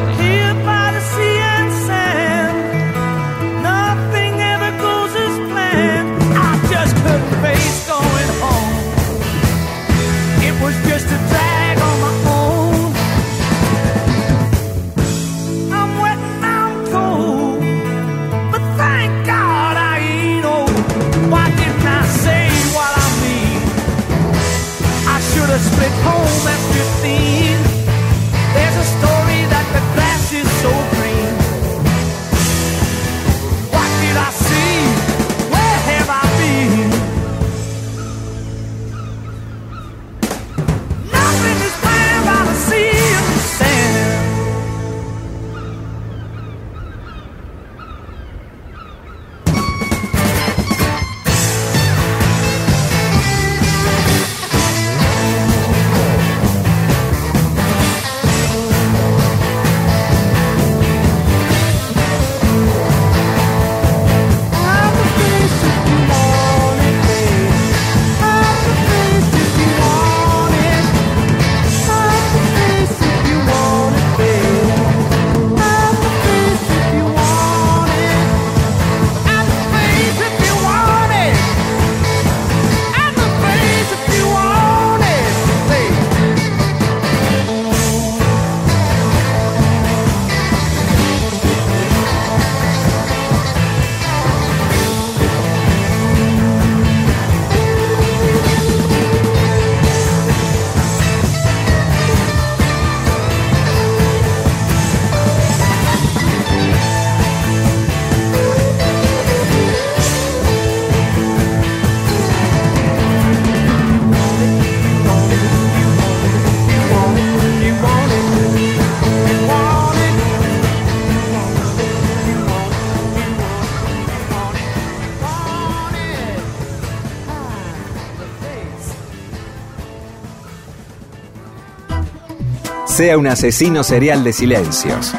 [133.03, 135.13] Sea un asesino serial de silencios.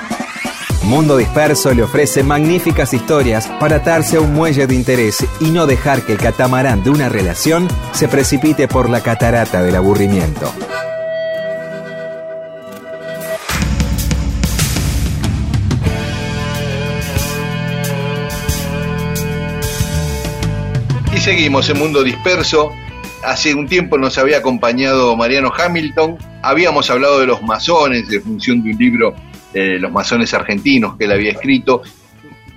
[0.85, 5.67] Mundo Disperso le ofrece magníficas historias para atarse a un muelle de interés y no
[5.67, 10.51] dejar que el catamarán de una relación se precipite por la catarata del aburrimiento.
[21.13, 22.73] Y seguimos en Mundo Disperso.
[23.23, 26.17] Hace un tiempo nos había acompañado Mariano Hamilton.
[26.45, 29.15] Habíamos hablado de los masones, de función de un libro
[29.55, 31.83] de los masones argentinos que él había escrito.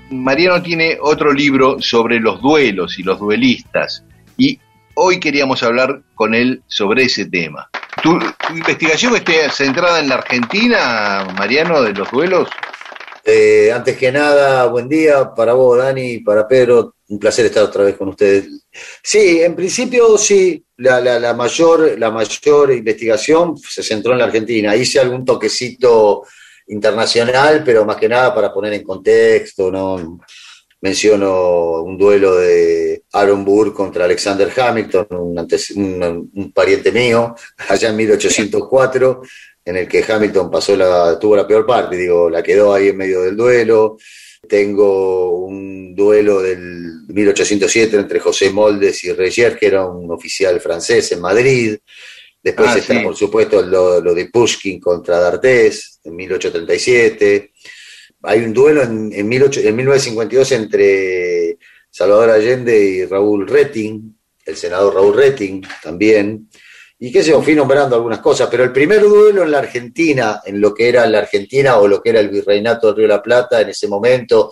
[0.09, 4.03] Mariano tiene otro libro sobre los duelos y los duelistas.
[4.35, 4.59] Y
[4.95, 7.69] hoy queríamos hablar con él sobre ese tema.
[8.03, 8.19] ¿Tu,
[8.49, 12.49] investigación esté centrada en la Argentina, Mariano, de los duelos?
[13.30, 16.95] Eh, antes que nada, buen día para vos, Dani, para Pedro.
[17.09, 18.47] Un placer estar otra vez con ustedes.
[19.03, 24.78] Sí, en principio sí, la, mayor, la mayor investigación se centró en la Argentina.
[24.78, 26.23] Hice algún toquecito
[26.67, 30.19] internacional, pero más que nada para poner en contexto, ¿no?
[30.80, 37.36] Menciono un duelo de Aaron Burr contra Alexander Hamilton, un pariente mío,
[37.67, 39.21] allá en 1804,
[39.68, 42.95] en el que Hamilton pasó la, tuvo la peor parte, digo, la quedó ahí en
[42.95, 43.97] medio del duelo.
[44.47, 51.11] Tengo un duelo del 1807 entre José Moldes y Regier, que era un oficial francés
[51.11, 51.78] en Madrid.
[52.41, 52.99] Después Ah, está, sí.
[53.03, 57.51] por supuesto, lo, lo de Pushkin contra D'Artés en 1837.
[58.24, 61.57] Hay un duelo en, en, 18 en 1952 entre
[61.89, 66.47] Salvador Allende y Raúl Retting, el senador Raúl Retting también.
[66.99, 70.41] Y qué sé yo, fui nombrando algunas cosas, pero el primer duelo en la Argentina,
[70.43, 73.13] en lo que era la Argentina o lo que era el virreinato del Río de
[73.13, 74.51] la Plata en ese momento,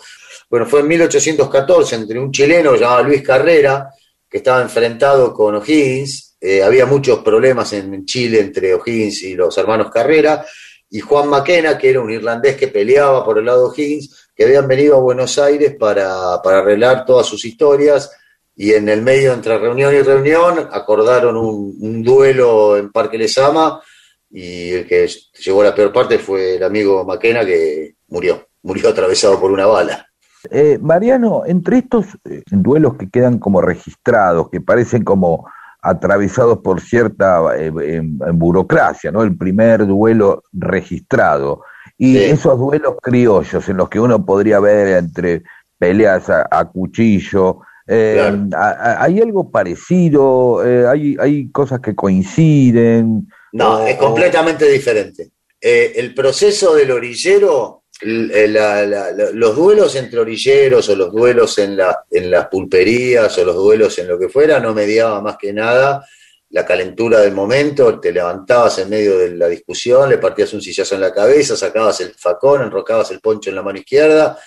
[0.49, 3.89] bueno, fue en 1814 entre un chileno llamado Luis Carrera,
[4.29, 6.37] que estaba enfrentado con O'Higgins.
[6.39, 10.45] Eh, había muchos problemas en Chile entre O'Higgins y los hermanos Carrera,
[10.87, 14.43] y Juan Maquena, que era un irlandés que peleaba por el lado de O'Higgins, que
[14.43, 18.11] habían venido a Buenos Aires para, para arreglar todas sus historias,
[18.55, 23.81] y en el medio entre reunión y reunión acordaron un, un duelo en Parque Lesama,
[24.29, 25.07] y el que
[25.43, 29.65] llegó a la peor parte fue el amigo Maquena, que murió, murió atravesado por una
[29.65, 30.05] bala.
[30.51, 35.47] Eh, Mariano, entre estos eh, duelos que quedan como registrados, que parecen como
[35.81, 38.01] atravesados por cierta eh,
[38.33, 39.23] burocracia, ¿no?
[39.23, 41.61] El primer duelo registrado.
[41.97, 42.23] Y Sí.
[42.25, 45.43] esos duelos criollos en los que uno podría ver entre
[45.77, 48.47] peleas a, a cuchillo, eh, Claro.
[48.55, 50.65] a- a- ¿hay algo parecido?
[50.65, 53.27] Eh, hay, ¿Hay cosas que coinciden?
[53.53, 55.29] No, O- es completamente diferente.
[55.61, 61.11] Eh, el proceso del orillero, l- la- la- la- los duelos entre orilleros o los
[61.11, 65.53] duelos en las pulperías o los duelos en lo que fuera, no mediaba más que
[65.53, 66.05] nada
[66.49, 70.95] la calentura del momento, te levantabas en medio de la discusión, le partías un sillazo
[70.95, 74.37] en la cabeza, sacabas el facón, enrocabas el poncho en la mano izquierda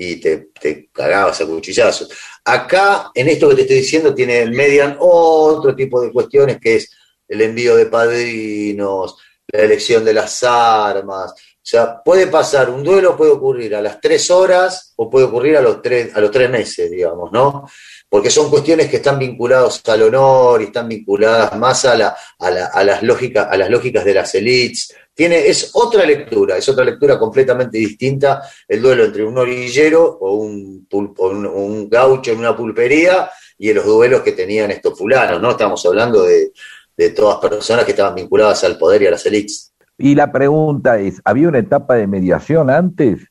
[0.00, 2.08] y te, te cagabas a cuchillazos.
[2.44, 6.90] Acá, en esto que te estoy diciendo, tiene median otro tipo de cuestiones que es
[7.26, 9.16] el envío de padrinos,
[9.48, 11.32] la elección de las armas.
[11.32, 15.56] O sea, puede pasar, un duelo puede ocurrir a las tres horas o puede ocurrir
[15.56, 17.68] a los tres, a los tres meses, digamos, ¿no?
[18.08, 22.50] Porque son cuestiones que están vinculadas al honor y están vinculadas más a, la, a,
[22.50, 24.94] la- a las, lógicas, a las lógicas de las élites.
[25.18, 30.34] Tiene, es otra lectura, es otra lectura completamente distinta el duelo entre un orillero o
[30.34, 34.96] un, pul- o un, un gaucho en una pulpería y los duelos que tenían estos
[34.96, 35.50] fulanos, ¿no?
[35.50, 36.52] Estamos hablando de,
[36.96, 39.72] de todas personas que estaban vinculadas al poder y a las élites.
[39.98, 43.26] Y la pregunta es, ¿había una etapa de mediación antes?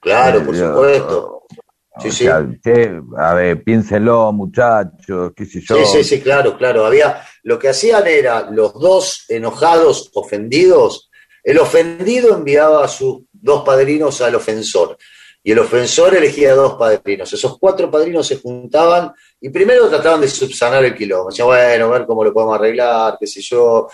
[0.00, 1.42] Claro, por Eh, supuesto.
[2.00, 2.24] Sí, o sí.
[2.24, 5.74] sea, che, a ver, piénsenlo, muchachos, qué sé yo.
[5.74, 6.86] Sí, sí, sí, claro, claro.
[6.86, 11.10] Había, lo que hacían era los dos enojados, ofendidos,
[11.42, 14.96] el ofendido enviaba a sus dos padrinos al ofensor
[15.44, 17.32] y el ofensor elegía dos padrinos.
[17.32, 21.30] Esos cuatro padrinos se juntaban y primero trataban de subsanar el quilombo.
[21.30, 23.88] Decían, bueno, a ver cómo lo podemos arreglar, qué sé yo.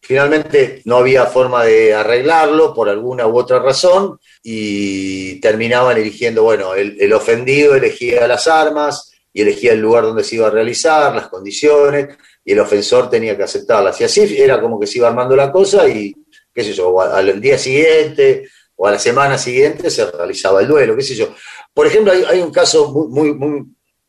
[0.00, 6.74] Finalmente no había forma de arreglarlo por alguna u otra razón y terminaban eligiendo, bueno,
[6.74, 11.14] el, el ofendido elegía las armas y elegía el lugar donde se iba a realizar,
[11.14, 14.00] las condiciones, y el ofensor tenía que aceptarlas.
[14.00, 16.14] Y así era como que se iba armando la cosa y,
[16.58, 20.96] qué sé yo, al, día siguiente o a la semana siguiente se realizaba el duelo,
[20.96, 21.32] qué sé yo.
[21.72, 23.64] Por ejemplo, hay, hay un caso muy, muy, muy,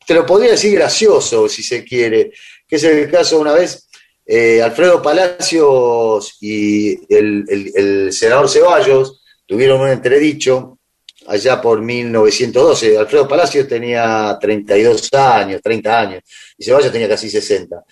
[0.06, 2.32] te lo podría decir gracioso, si se quiere,
[2.66, 3.86] que es el caso una vez,
[4.26, 10.78] eh, Alfredo Palacios y el, el- el senador Ceballos tuvieron un entredicho
[11.26, 12.96] allá por 1912.
[12.98, 16.22] Alfredo Palacios tenía 32 años, 30 años,
[16.56, 17.84] y Ceballos tenía casi 60.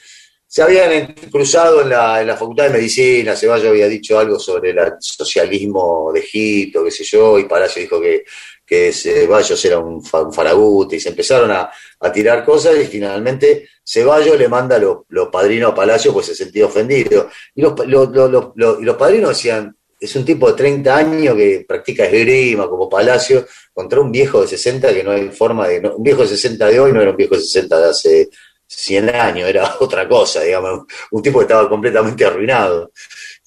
[0.51, 4.71] Se habían cruzado en la, en la Facultad de Medicina, Ceballos había dicho algo sobre
[4.71, 8.25] el socialismo de Egipto, qué sé yo, y Palacio dijo que,
[8.65, 11.71] que Ceballos era un, un faragute, y se empezaron a,
[12.01, 16.35] a tirar cosas, y finalmente Ceballos le manda los, los padrinos a Palacio, pues se
[16.35, 17.29] sentía ofendido.
[17.55, 18.11] Y los, los-
[18.55, 22.89] los- y los padrinos decían, es un tipo de 30 años que practica esgrima como
[22.89, 25.81] Palacio, contra un viejo de 60 que no hay forma de...
[25.89, 28.29] un viejo de 60 de hoy no era un viejo de 60 de hace
[28.69, 32.93] 100 años, era otra cosa, digamos, un tipo que estaba completamente arruinado.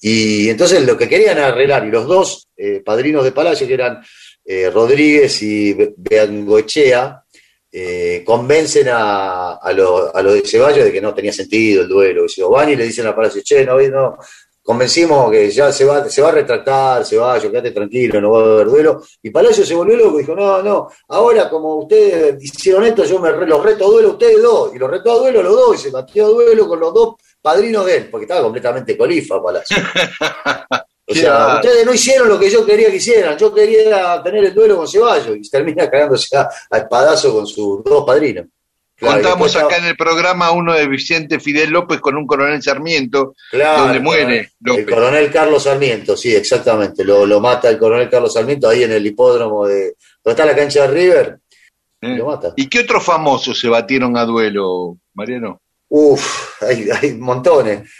[0.00, 4.02] Y entonces lo que querían arreglar, y los dos eh, padrinos de Palacio, que eran
[4.44, 7.22] eh, Rodríguez y Be- Beangoechea,
[7.74, 12.26] eh, convencen a, a los a de Ceballos de que no tenía sentido el duelo.
[12.26, 14.18] Y le dicen a Palacio, che, no, no,
[14.62, 18.44] convencimos que ya se va, se va a retractar, Ceballos, quédate tranquilo, no va a
[18.54, 19.02] haber duelo.
[19.22, 23.18] Y Palacio se volvió loco y dijo, no, no, ahora como ustedes hicieron esto, yo
[23.18, 24.74] me re- los reto a duelo a ustedes dos.
[24.74, 27.14] Y los retó a duelo los dos y se batió a duelo con los dos
[27.40, 29.76] padrinos de él, porque estaba completamente colifa Palacio.
[31.04, 33.36] O sea, ustedes no hicieron lo que yo quería que hicieran.
[33.36, 37.82] Yo quería tener el duelo con Ceballos y termina cagándose a, a espadazo con sus
[37.84, 38.46] dos padrinos.
[39.02, 42.62] Claro, Contamos después acá en el programa uno de Vicente Fidel López con un coronel
[42.62, 44.86] Sarmiento, Claro, donde muere López.
[44.86, 47.04] El coronel Carlos Sarmiento, sí, exactamente.
[47.04, 49.96] Lo, lo mata el coronel Carlos Sarmiento ahí en el hipódromo de.
[50.22, 51.38] ¿Dónde está la cancha de River?
[52.00, 52.16] ¿eh?
[52.16, 52.52] Lo mata.
[52.54, 55.60] ¿Y qué otros famosos se batieron a duelo, Mariano?
[55.88, 57.90] Uf, hay, hay montones.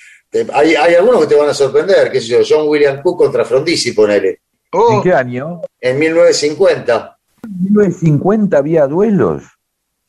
[0.53, 3.45] Hay, hay algunos que te van a sorprender, qué sé yo, John William Cook contra
[3.45, 4.43] Frondizi, ponele.
[4.71, 5.63] Oh, ¿En qué año?
[5.81, 7.19] En 1950.
[7.43, 9.43] ¿En 1950 había duelos?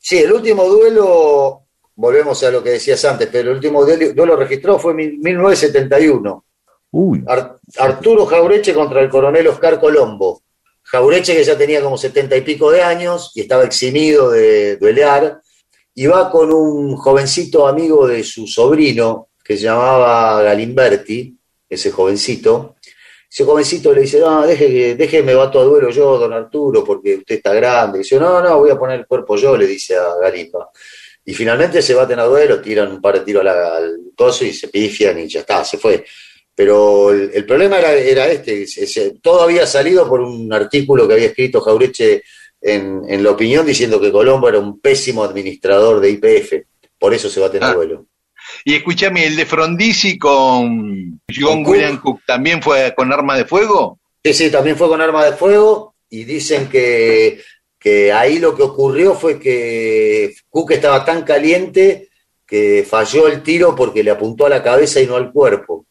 [0.06, 1.62] Sí, el último duelo,
[1.96, 5.18] volvemos a lo que decías antes, pero el último duelo, duelo registrado fue en mil-
[5.18, 6.44] 1971.
[6.90, 10.42] Uy, Ar- Arturo Jaureche contra el coronel Oscar Colombo.
[10.82, 15.40] Jaureche que ya tenía como setenta y pico de años y estaba eximido de duelear,
[15.94, 21.34] y va con un jovencito amigo de su sobrino que se llamaba Galimberti,
[21.66, 22.73] ese jovencito.
[23.34, 27.34] Ese jovencito le dice, no, deje déjeme bato a duelo yo, don Arturo, porque usted
[27.34, 27.98] está grande.
[27.98, 30.70] dice, no, no, voy a poner el cuerpo yo, le dice a Galimba.
[31.24, 34.68] Y finalmente se baten a duelo, tiran un par de tiros al coso y se
[34.68, 36.04] pifian y ya está, se fue.
[36.54, 38.66] Pero el, el problema era, era este,
[39.20, 42.22] todo había salido por un artículo que había escrito Jaureche
[42.60, 46.52] en, en La Opinión diciendo que Colombo era un pésimo administrador de IPF,
[47.00, 47.74] por eso se baten a Ah.
[47.74, 48.06] duelo.
[48.64, 51.66] Y escúchame, el de Frondizi con John.
[51.66, 53.98] William Cook, ¿también fue con arma de fuego?
[54.24, 57.42] Sí, sí, también fue con arma de fuego y dicen que,
[57.78, 62.08] que ahí lo que ocurrió fue que Cook estaba tan caliente
[62.46, 65.84] que falló el tiro porque le apuntó a la cabeza y no al cuerpo.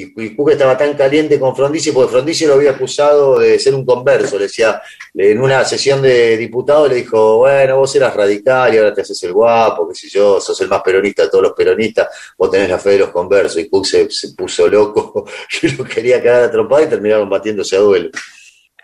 [0.00, 3.84] Y, y estaba tan caliente con Frondizi porque Frondizi lo había acusado de ser un
[3.84, 4.36] converso.
[4.38, 4.80] Le decía,
[5.14, 9.22] en una sesión de diputados le dijo, bueno, vos eras radical y ahora te haces
[9.24, 12.70] el guapo, qué sé yo, sos el más peronista de todos los peronistas, vos tenés
[12.70, 13.60] la fe de los conversos.
[13.60, 15.24] Y Cook se, se puso loco
[15.62, 18.10] y lo quería cagar a trompada y terminaron batiéndose a duelo.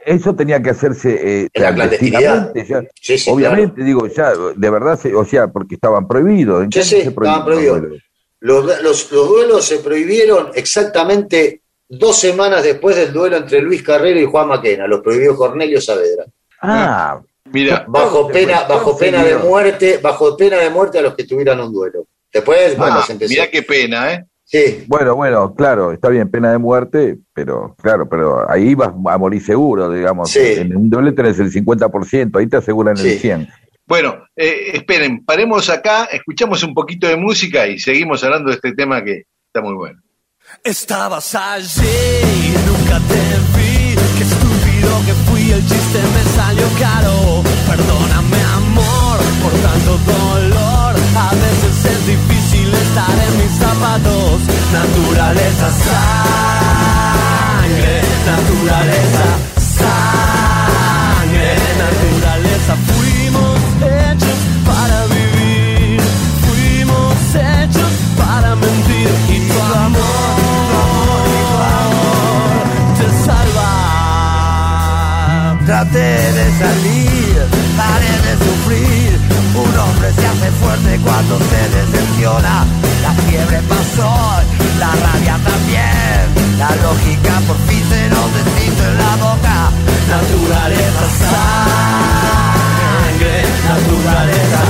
[0.04, 2.52] eso tenía que hacerse eh, En la clandestinidad.
[2.52, 2.90] clandestinamente, ya.
[3.00, 6.64] Sí, sí, Obviamente, digo, ya, de verdad, o sea, porque estaban prohibidos.
[6.64, 8.02] ¿En qué Sí, se estaban prohibidos.
[8.46, 8.82] Los duelos?
[8.82, 14.20] Los, los- los duelos se prohibieron exactamente dos semanas después del duelo entre Luis Carrero
[14.20, 14.86] y Juan Maquena.
[14.86, 16.24] Los prohibió Cornelio Saavedra.
[16.62, 17.20] Ah,
[17.52, 21.60] Mira, Bajo pena, bajo pena de muerte, bajo pena de muerte a los que tuvieran
[21.60, 22.06] un duelo.
[22.32, 23.30] Después, bueno, se empezó.
[23.30, 24.24] mira qué pena, ¿eh?
[24.42, 29.18] Sí, bueno, bueno, claro, está bien, pena de muerte, pero claro, pero ahí vas a
[29.18, 30.30] morir seguro, digamos.
[30.30, 30.40] Sí.
[30.56, 33.10] En un duelo tenés el 50%, ahí te aseguran Sí.
[33.10, 33.48] el 100%.
[33.86, 38.72] Bueno, eh, esperen, paremos acá, escuchamos un poquito de música y seguimos hablando de este
[38.72, 40.02] tema que está muy bueno.
[40.64, 43.22] Estabas allí, nunca te
[43.56, 43.94] vi.
[44.18, 47.44] Qué estúpido que fui, el chiste me salió caro.
[47.68, 50.96] Perdóname, amor, por tanto dolor.
[51.16, 54.40] A veces es difícil estar en mis zapatos.
[54.72, 55.70] Naturaleza,
[56.50, 59.26] sangre, naturaleza,
[59.78, 62.74] sangre, naturaleza.
[62.86, 63.05] Fuimos
[76.58, 77.36] salir,
[77.76, 79.10] pare de sufrir.
[79.54, 82.54] Un hombre se hace fuerte cuando se decepciona.
[83.02, 84.12] La fiebre pasó,
[84.78, 86.22] la rabia también.
[86.58, 89.56] La lógica por fin se nos deshizo en la boca.
[90.08, 93.34] Naturaleza sangre,
[93.70, 94.60] naturaleza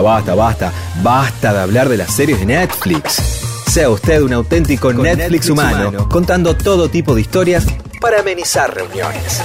[0.00, 0.72] Basta, basta, basta.
[1.02, 3.16] Basta de hablar de las series de Netflix.
[3.68, 7.66] Sea usted un auténtico Netflix, humano, contando todo tipo de historias
[8.00, 9.42] para amenizar reuniones.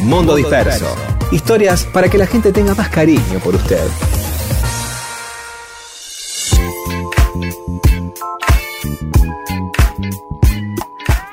[0.00, 0.86] Mundo Disperso.
[1.30, 3.86] Historias para que la gente tenga más cariño por usted.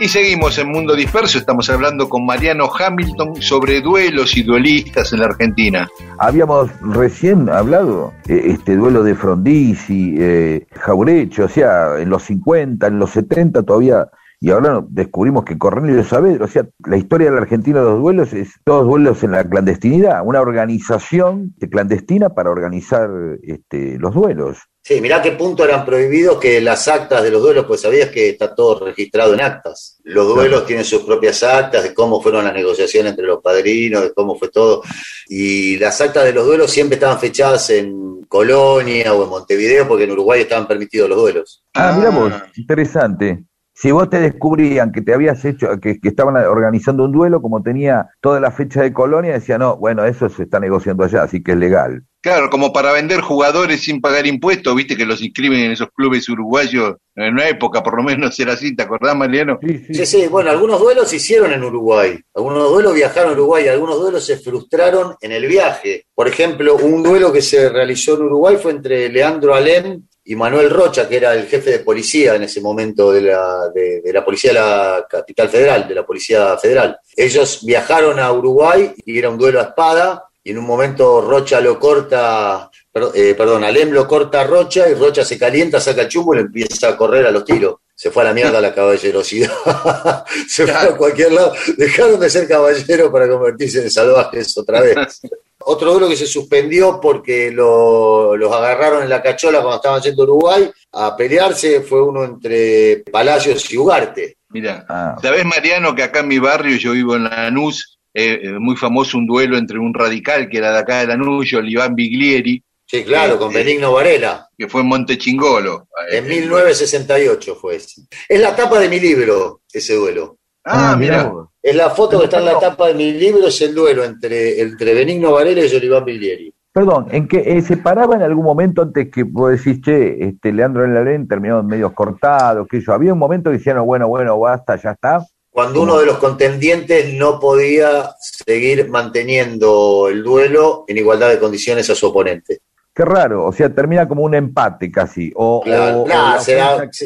[0.07, 5.25] Seguimos en Mundo Disperso, estamos hablando con Mariano Hamilton sobre duelos y duelistas en la
[5.25, 5.87] Argentina.
[6.17, 12.99] Habíamos recién hablado eh, este duelo de Frondizi, eh, o sea, en los 50, en
[12.99, 17.41] los 70 todavía, y ahora descubrimos que Cornelio Saavedra, o sea, la historia de la
[17.41, 23.09] Argentina de los duelos es todos duelos en la clandestinidad, una organización clandestina para organizar
[23.41, 24.57] este, los duelos.
[24.83, 28.29] Sí, mirá qué punto eran prohibidos que las actas de los duelos, pues sabías que
[28.29, 29.99] está todo registrado en actas.
[30.03, 34.13] Los duelos tienen sus propias actas de cómo fueron las negociaciones entre los padrinos, de
[34.13, 34.83] cómo fue todo.
[35.27, 40.05] Y las actas de los duelos siempre estaban fechadas en Colonia o en Montevideo, porque
[40.05, 41.63] en Uruguay estaban permitidos los duelos.
[41.73, 41.97] Ah, Ah.
[41.97, 43.43] mira vos, interesante.
[43.79, 47.61] Si vos te descubrían que te habías hecho, que, que estaban organizando un duelo, como
[47.61, 51.43] tenía toda la fecha de colonia, decía, no, bueno, eso se está negociando allá, así
[51.43, 52.01] que es legal.
[52.19, 56.27] Claro, como para vender jugadores sin pagar impuestos, viste que los inscriben en esos clubes
[56.27, 59.59] uruguayos, en una época por lo menos era así, ¿te acordás, Mariano?
[59.61, 63.67] Sí, Sí, sí, bueno, algunos duelos se hicieron en Uruguay, algunos duelos viajaron a Uruguay,
[63.67, 66.05] algunos duelos se frustraron en el viaje.
[66.15, 70.69] Por ejemplo, un duelo que se realizó en Uruguay fue entre Leandro Alem y Manuel
[70.69, 74.25] Rocha, que era el jefe de policía en ese momento de la, de, de la
[74.25, 76.99] policía de la capital federal, de la policía federal.
[77.15, 81.61] Ellos viajaron a Uruguay y era un duelo a espada, y en un momento Rocha
[81.61, 82.69] lo corta,
[83.13, 86.37] eh, perdón, Alem lo corta a Rocha y Rocha se calienta, saca el chumbo y
[86.37, 87.75] le empieza a correr a los tiros.
[87.95, 89.51] Se fue a la mierda la caballerosidad.
[90.47, 91.53] se fue a cualquier lado.
[91.77, 95.21] Dejaron de ser caballeros para convertirse en salvajes otra vez.
[95.59, 100.21] Otro duelo que se suspendió porque lo- los agarraron en la cachola cuando estaban yendo
[100.23, 104.37] a Uruguay a pelearse fue uno entre Palacios y Ugarte.
[104.49, 105.15] Mira, Ah.
[105.21, 109.17] ¿sabés, Mariano, que acá en mi barrio, yo vivo en Lanús, eh, eh, muy famoso
[109.17, 113.37] un duelo entre un radical que era de acá de Lanús, Oliván Biglieri, Sí, claro,
[113.37, 114.47] con Benigno Varela.
[114.57, 115.89] que fue en Montechingolo.
[116.09, 118.03] En 1968 fue ese.
[118.29, 120.37] Es la tapa de mi libro, ese duelo.
[120.63, 121.31] Ah, mira.
[121.67, 124.61] Es la foto que está en la tapa de mi libro, es el duelo entre,
[124.61, 126.53] entre Benigno Varela y Oliván Biglieri.
[126.71, 130.53] Perdón, ¿en que eh, se paraba en algún momento antes que vos decís, che, este,
[130.53, 132.93] Leandro en la Len terminó medios cortados, que yo?
[132.93, 135.25] Había un momento que decían, no, bueno, bueno, basta, ya está.
[135.49, 141.89] Cuando uno de los contendientes no podía seguir manteniendo el duelo en igualdad de condiciones
[141.89, 142.59] a su oponente.
[142.97, 146.05] Qué raro, o sea, termina como un empate casi, o, Claro, o-
[146.41, 147.05] se da- sí.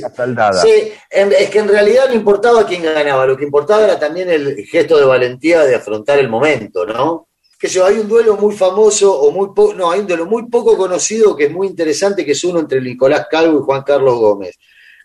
[1.11, 4.97] es que en realidad no importaba quién ganaba, lo que importaba era también el gesto
[4.97, 7.27] de valentía de afrontar el momento, ¿no?
[7.59, 10.47] Que yo, hay un duelo muy famoso, o muy po- no, hay un duelo muy
[10.47, 14.15] poco conocido que es muy interesante, que es uno entre Nicolás Calvo y Juan Carlos
[14.17, 14.55] Gómez,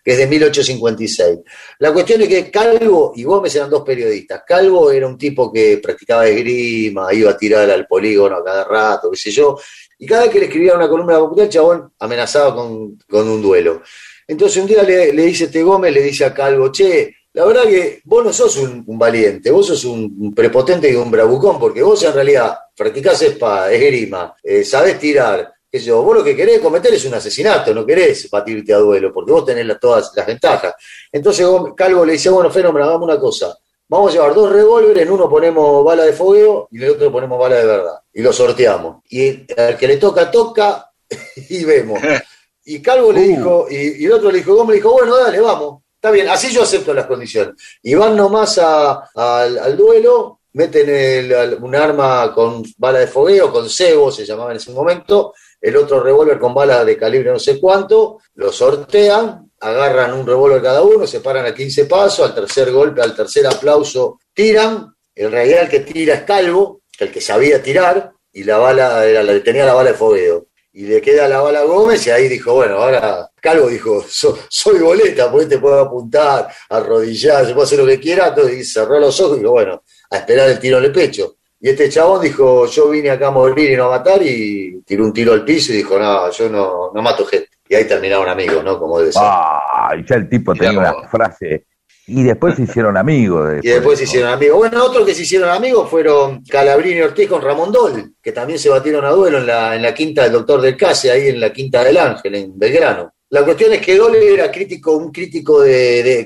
[0.01, 1.39] que es de 1856.
[1.79, 4.41] La cuestión es que Calvo y Gómez eran dos periodistas.
[4.47, 9.11] Calvo era un tipo que practicaba esgrima, iba a tirar al polígono a cada rato,
[9.11, 9.57] qué sé yo,
[9.99, 13.27] y cada vez que le escribía una columna de popular, el chabón amenazaba con, con
[13.27, 13.81] un duelo.
[14.27, 17.63] Entonces un día le, le dice este Gómez, le dice a Calvo, che, la verdad
[17.63, 22.03] que vos no sos un, valiente, vos sos un, prepotente y un bravucón, porque vos
[22.03, 26.59] en realidad practicás espada, esgrima, eh, sabés tirar, qué sé yo, vos lo que querés
[26.59, 30.25] cometer es un asesinato, no querés batirte a duelo, porque vos tenés las- todas las
[30.25, 30.73] ventajas.
[31.11, 31.45] Entonces
[31.75, 33.55] Calvo le dice, bueno, fenómeno, hagamos una cosa,
[33.89, 37.11] vamos a llevar dos revólveres, en uno ponemos bala de fogueo y en el otro
[37.11, 38.97] ponemos bala de verdad, y lo sorteamos.
[39.09, 40.91] Y al que le toca, toca,
[41.49, 41.99] y vemos.
[42.65, 43.23] Y Calvo le Uh.
[43.27, 45.83] dijo, y, y el otro le dijo, Gómez le dijo, bueno, dale, vamos.
[45.95, 47.55] Está bien, así yo acepto las condiciones.
[47.81, 53.07] Y van nomás a- al, al duelo, meten el- al- un arma con bala de
[53.07, 57.31] fogueo, con cebo, se llamaba en ese momento, el otro revólver con bala de calibre
[57.31, 62.25] no sé cuánto, lo sortean, agarran un revólver cada uno, se paran a 15 pasos,
[62.27, 67.11] al tercer golpe, al tercer aplauso, tiran, en realidad el que tira es Calvo, el
[67.11, 71.27] que sabía tirar, y la bala la, tenía la bala de fogueo y le queda
[71.27, 75.47] la bala a Gómez y ahí dijo, bueno, ahora Calvo dijo, "So- soy boleta, porque
[75.47, 79.39] te puedo apuntar, arrodillar, se puede hacer lo que quiera, entonces cerró los ojos y
[79.39, 79.81] dijo, bueno,
[80.11, 81.37] a esperar el tiro en el pecho.
[81.59, 85.03] Y este chabón dijo, yo vine acá a morir y no a matar, y tiró
[85.05, 87.49] un tiro al piso y dijo, no, yo no, no mato gente.
[87.69, 88.79] Y ahí terminaron amigos, ¿no?
[88.79, 89.21] Como debe ser.
[89.25, 91.65] Ah, y ya el tipo tenía una frase
[92.07, 93.51] Y después se hicieron amigos.
[93.63, 94.57] Y después se hicieron amigos.
[94.57, 98.57] Bueno, otros que se hicieron amigos fueron Calabrini y Ortiz con Ramón Dol, que también
[98.59, 101.39] se batieron a duelo en la, en la quinta del Doctor del Case, ahí en
[101.41, 103.11] la quinta del Ángel, en Belgrano.
[103.29, 106.01] La cuestión es que Dol era crítico, un crítico de.
[106.01, 106.19] de-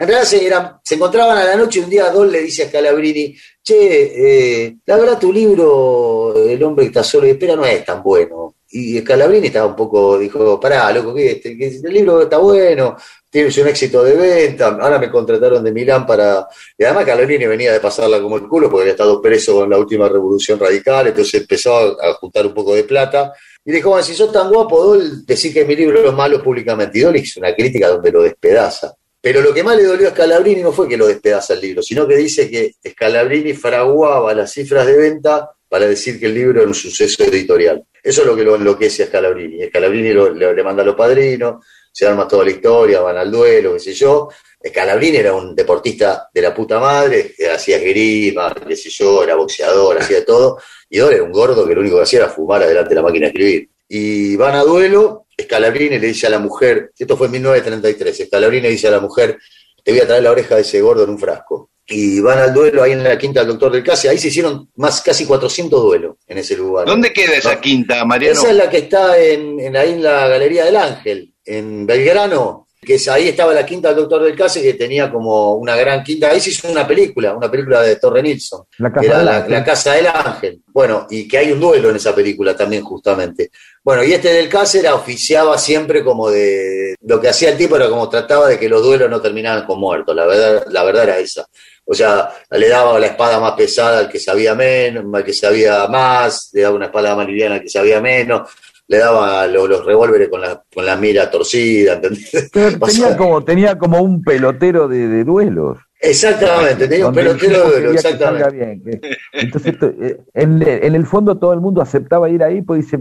[0.00, 2.64] en realidad se, eran- se encontraban a la noche y un día Dol le dice
[2.64, 3.32] a Calabrini:
[3.62, 7.84] Che, eh, la verdad, tu libro, El hombre que está solo y espera, no es
[7.84, 8.54] tan bueno.
[8.70, 12.96] Y Calabrini estaba un poco, dijo: Pará, loco, este, que el libro está bueno,
[13.30, 14.68] tienes un éxito de venta.
[14.68, 16.46] Ahora me contrataron de Milán para.
[16.76, 19.78] Y además Calabrini venía de pasarla como el culo porque había estado preso con la
[19.78, 23.32] última revolución radical, entonces empezó a, juntar un poco de plata.
[23.64, 26.98] Y dijo, bueno, si sos tan guapo, Dol, decís que mi libro es malo públicamente.
[26.98, 28.94] Y Dol hizo una crítica donde lo despedaza.
[29.20, 31.82] Pero lo que más le dolió a Scalabrini no fue que lo despedaza el libro,
[31.82, 36.60] sino que dice que Scalabrini fraguaba las cifras de venta para decir que el libro
[36.60, 37.84] era un suceso editorial.
[38.02, 39.66] Eso es lo que lo enloquece a Scalabrini.
[39.66, 43.80] Scalabrini le, manda a los padrinos, se arma toda la historia, van al duelo, qué
[43.80, 44.28] sé yo.
[44.66, 49.98] Scalabrini era un deportista de la puta madre, hacía esgrima, qué sé yo, era boxeador,
[49.98, 50.58] hacía todo.
[50.88, 53.02] Y Dol era un gordo que lo único que hacía era fumar adelante de la
[53.02, 53.70] máquina de escribir.
[53.88, 58.62] Y van a duelo, Scalabrini le dice a la mujer, esto fue en 1933, Scalabrini
[58.62, 59.38] le dice a la mujer,
[59.84, 61.70] te voy a traer la oreja de ese gordo en un frasco.
[61.90, 64.68] Y van al duelo ahí en la quinta del doctor del Case, ahí se hicieron
[64.76, 66.86] más casi 400 duelos en ese lugar.
[66.86, 67.60] ¿Dónde queda esa No.
[67.62, 68.38] quinta, Mariano?
[68.38, 72.66] Esa es la que está en, en- ahí en la Galería del Ángel, en Belgrano,
[72.80, 76.04] que es, ahí estaba la quinta del Doctor del Case, que tenía como una gran
[76.04, 76.30] quinta.
[76.30, 78.64] Ahí se hizo una película, una película de Torre Nilsson.
[78.78, 80.60] La Casa Era del la, Casa del Ángel.
[80.66, 83.50] Bueno, y que hay un duelo en esa película también, justamente.
[83.82, 86.94] Bueno, y este del Case era, oficiaba siempre como de.
[87.00, 89.80] Lo que hacía el tipo era como trataba de que los duelos no terminaran con
[89.80, 90.14] muertos.
[90.14, 91.46] La verdad, la verdad era esa.
[91.90, 95.86] O sea, le daba la espada más pesada al que sabía menos, al que sabía
[95.88, 98.50] más, le daba una espada más liviana al que sabía menos,
[98.88, 102.50] le daba lo- los revólveres con la, con la mira torcida, ¿entendés?
[102.98, 105.78] Tenía como, tenía como un pelotero de, de duelos.
[106.00, 108.50] Exactamente, tenía un donde el pelotero de exactamente.
[108.56, 109.00] bien,
[109.32, 112.98] entonces, to- eh, en, en el fondo todo el mundo aceptaba ir ahí, pues dice,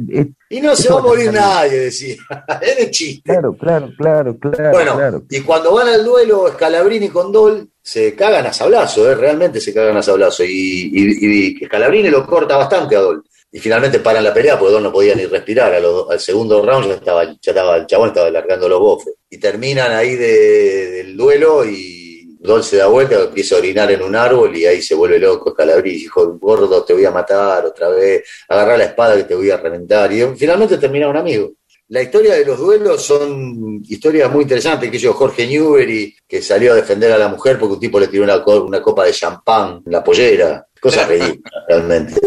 [0.50, 2.16] Y no se va a morir nadie, decía.
[2.62, 3.22] Es de chiste.
[3.32, 5.24] claro, claro, claro, claro, Bueno, claro.
[5.30, 9.16] y cuando van al duelo Scalabrini con Dol, se cagan a sablazo, ¿eh?
[9.16, 10.43] realmente se cagan a sablazo.
[10.43, 10.50] Y,
[10.91, 13.24] y, y Scalabrini lo corta bastante a Dol.
[13.50, 15.74] Y finalmente paran la pelea porque Dol no podía ni respirar.
[15.74, 15.78] A
[16.14, 19.14] al segundo round ya estaba, ya estaba, el chabón estaba largando los bofes.
[19.30, 22.07] Y terminan ahí de- del duelo y
[22.48, 25.52] Dol se da vuelta, empieza a orinar en un árbol y ahí se vuelve loco
[25.52, 25.98] Scalabrini.
[25.98, 29.58] Dijo, gordo, te voy a matar otra vez, agarrar la espada que te voy a
[29.58, 30.12] reventar.
[30.12, 31.52] Y finalmente terminaron amigos.
[31.89, 36.74] La historia de los duelos son historias muy interesantes, que yo, Jorge Newbery, que salió
[36.74, 39.14] a defender a la mujer porque un tipo le tiró una, co- una copa de
[39.14, 40.66] champán en la pollera.
[40.82, 42.20] Cosas ridículas, realmente.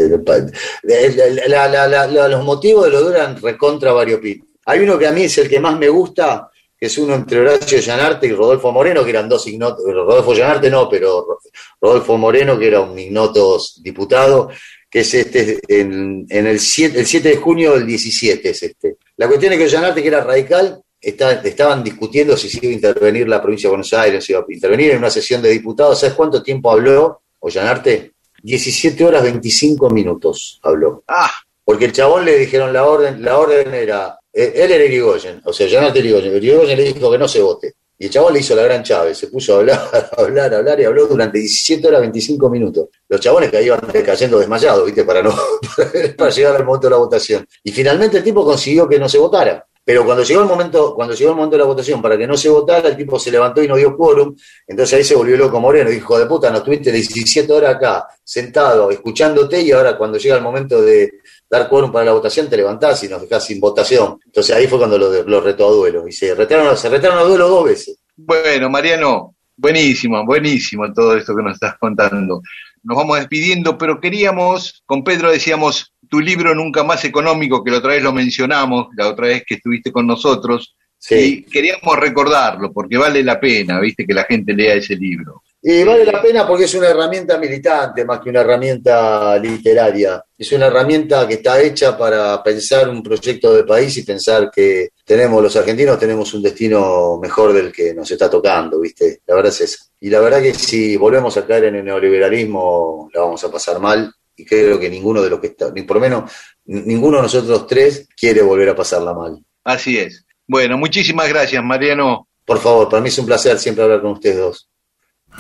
[2.29, 4.49] Los motivos de los duelos eran recontra variopintos.
[4.66, 6.50] Hay uno que a mí es el que más me gusta,
[6.81, 9.85] que es uno entre Horacio Llanarte y Rodolfo Moreno, que eran dos ignotos.
[9.85, 11.39] Rodolfo Llanarte no, pero Ro-
[11.81, 14.49] Rodolfo Moreno, que era un ignoto diputado,
[14.91, 18.97] que es este en, en el, 7, el 7 de junio del 17 es este.
[19.18, 22.74] La cuestión es que Llanarte, que era radical, está- estaban discutiendo si se iba a
[22.74, 26.01] intervenir la provincia de Buenos Aires, si iba a intervenir en una sesión de diputados.
[26.01, 28.12] ¿Sabes cuánto tiempo habló Ollanarte?
[28.43, 31.05] 17 horas 25 minutos habló.
[31.07, 31.31] Ah,
[31.62, 35.53] Porque el chabón le dijeron la orden, la orden era, eh, él era Irigoyen, o
[35.53, 37.74] sea, Llanarte Irigoyen, Irigoyen le dijo que no se vote.
[38.03, 39.78] Y el chabón le hizo la gran Chávez, se puso a hablar,
[40.16, 42.89] hablar, hablar y habló durante 17 horas 25 minutos.
[43.07, 45.05] Los chabones que iban cayendo desmayados, ¿viste?
[45.05, 45.35] Para no
[46.16, 47.47] para llegar al momento de la votación.
[47.62, 49.66] Y finalmente el tipo consiguió que no se votara.
[49.85, 52.39] Pero cuando llegó el momento, cuando llegó el momento de la votación para que no
[52.39, 54.35] se votara, el tipo se levantó y no dio quórum.
[54.66, 55.91] Entonces ahí se volvió loco Moreno.
[55.91, 60.43] Dijo, de puta, nos tuviste 17 horas acá, sentado, escuchándote, y ahora cuando llega el
[60.43, 61.20] momento de
[61.51, 64.19] dar quórum para la votación, te levantás y nos dejás sin votación.
[64.25, 66.07] Entonces ahí fue cuando lo, lo retó a duelo.
[66.07, 67.99] Y se retaron, se retaron a duelo dos veces.
[68.17, 72.41] bueno, Mariano, buenísimo, buenísimo todo esto que nos estás contando.
[72.83, 77.79] Nos vamos despidiendo, pero queríamos, con Pedro decíamos, tu libro Nunca Más Económico, que la
[77.79, 81.15] otra vez lo mencionamos, la otra vez que estuviste con nosotros, Sí.
[81.15, 85.43] y queríamos recordarlo, porque vale la pena, viste, que la gente lea ese libro.
[85.63, 90.25] Y vale la pena porque es una herramienta militante más que una herramienta literaria.
[90.37, 94.89] Es una herramienta que está hecha para pensar un proyecto de país y pensar que
[95.05, 99.21] tenemos, los argentinos tenemos un destino mejor del que nos está tocando, ¿viste?
[99.27, 99.85] La verdad es esa.
[100.01, 103.79] Y la verdad que si volvemos a caer en el neoliberalismo, la vamos a pasar
[103.81, 104.11] mal.
[104.35, 106.33] Y creo que ninguno de los que está, ni por lo menos
[106.65, 109.39] ninguno de nosotros tres quiere volver a pasarla mal.
[109.63, 110.25] Así es.
[110.47, 112.27] Bueno, muchísimas gracias, Mariano.
[112.47, 114.70] Por favor, para mí es un placer siempre hablar con ustedes dos.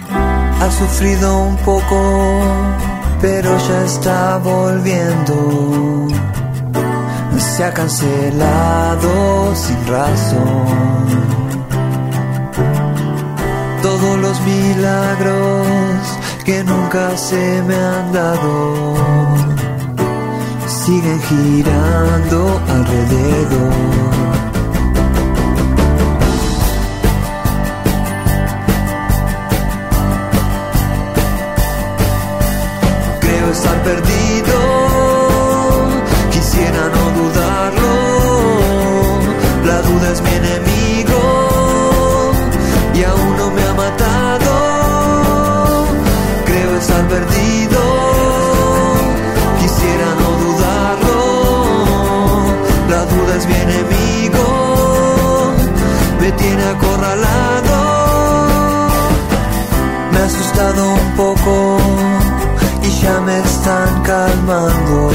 [0.08, 2.40] Ha sufrido un poco,
[3.20, 6.08] pero ya está volviendo.
[7.38, 11.30] Se ha cancelado sin razón.
[13.82, 15.66] Todo todos los milagros
[16.44, 18.94] que nunca se me han dado
[20.66, 23.99] siguen girando alrededor.
[56.50, 57.78] Tiene acorralado,
[60.10, 61.78] me ha asustado un poco
[62.82, 65.10] y ya me están calmando.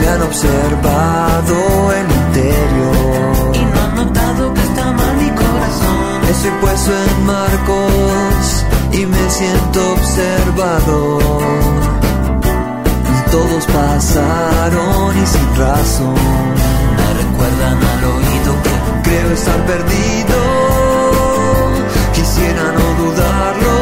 [0.00, 1.56] Me han observado
[1.98, 3.56] el interior.
[3.56, 6.24] Y no han notado que está mal mi corazón.
[6.30, 11.18] Estoy puesto en marcos y me siento observado.
[13.30, 16.14] Todos pasaron y sin razón.
[16.96, 18.65] Me recuerdan al oído
[19.32, 20.36] estar perdido,
[22.12, 23.76] quisiera no dudarlo.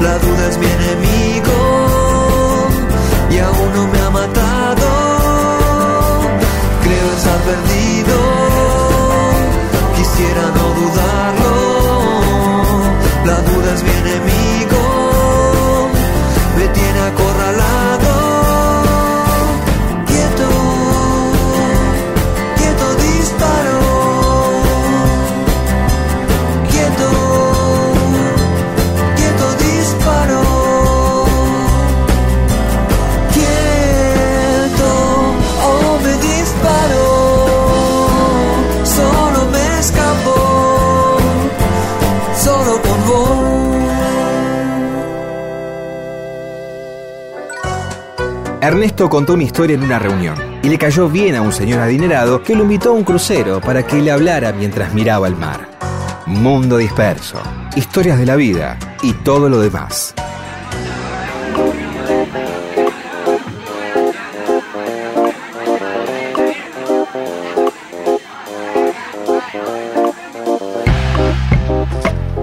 [0.00, 1.58] La duda es mi enemigo
[3.30, 4.88] y aún no me ha matado.
[6.82, 8.16] Creo estar perdido,
[9.96, 11.54] quisiera no dudarlo.
[13.24, 14.80] La duda es mi enemigo,
[16.56, 17.69] me tiene acorralado.
[48.80, 52.42] Ernesto contó una historia en una reunión y le cayó bien a un señor adinerado
[52.42, 55.68] que lo invitó a un crucero para que le hablara mientras miraba el mar.
[56.24, 57.42] Mundo disperso,
[57.76, 60.14] historias de la vida y todo lo demás.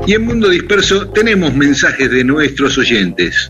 [0.06, 3.50] Y en Mundo Disperso tenemos mensajes de nuestros oyentes.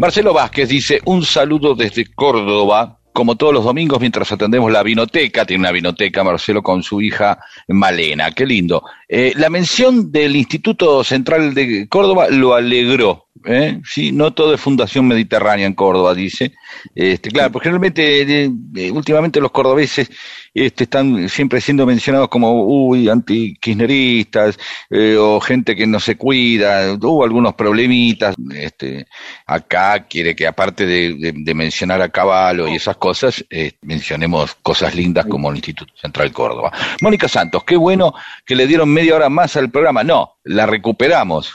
[0.00, 5.44] Marcelo Vázquez dice, un saludo desde Córdoba, como todos los domingos mientras atendemos la vinoteca,
[5.44, 7.38] tiene una vinoteca Marcelo con su hija
[7.68, 8.82] Malena, qué lindo.
[9.12, 13.26] Eh, la mención del Instituto Central de Córdoba lo alegró.
[13.44, 13.80] ¿eh?
[13.84, 16.52] Sí, no todo es Fundación Mediterránea en Córdoba, dice.
[16.94, 18.48] Este, claro, porque realmente
[18.92, 20.08] últimamente los cordobeses
[20.54, 24.58] este, están siempre siendo mencionados como, uy, anti-kirchneristas,
[24.90, 29.06] eh, o gente que no se cuida, hubo algunos problemitas, este,
[29.46, 33.44] acá quiere que aparte de, de- de mencionar a Caballo y esas cosas,
[33.82, 36.72] mencionemos cosas lindas como el Instituto Central Córdoba.
[37.00, 41.52] Mónica Santos, qué bueno que le dieron media hora más al programa, no, la recuperamos.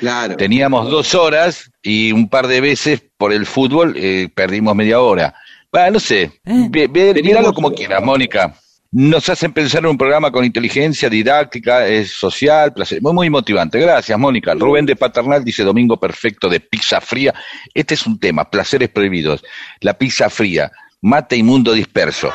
[0.00, 0.36] Claro.
[0.36, 5.34] Teníamos dos horas y un par de veces por el fútbol eh, perdimos media hora.
[5.72, 8.54] Bueno, no sé, ve- ve- míralo como quieras, Mónica.
[8.90, 13.78] Nos hacen pensar en un programa con inteligencia didáctica, es social, placer- muy, muy motivante.
[13.78, 14.54] Gracias, Mónica.
[14.54, 17.34] Rubén de Paternal dice Domingo Perfecto de Pizza Fría.
[17.74, 19.44] Este es un tema, placeres prohibidos.
[19.80, 22.32] La pizza fría, mate y mundo disperso.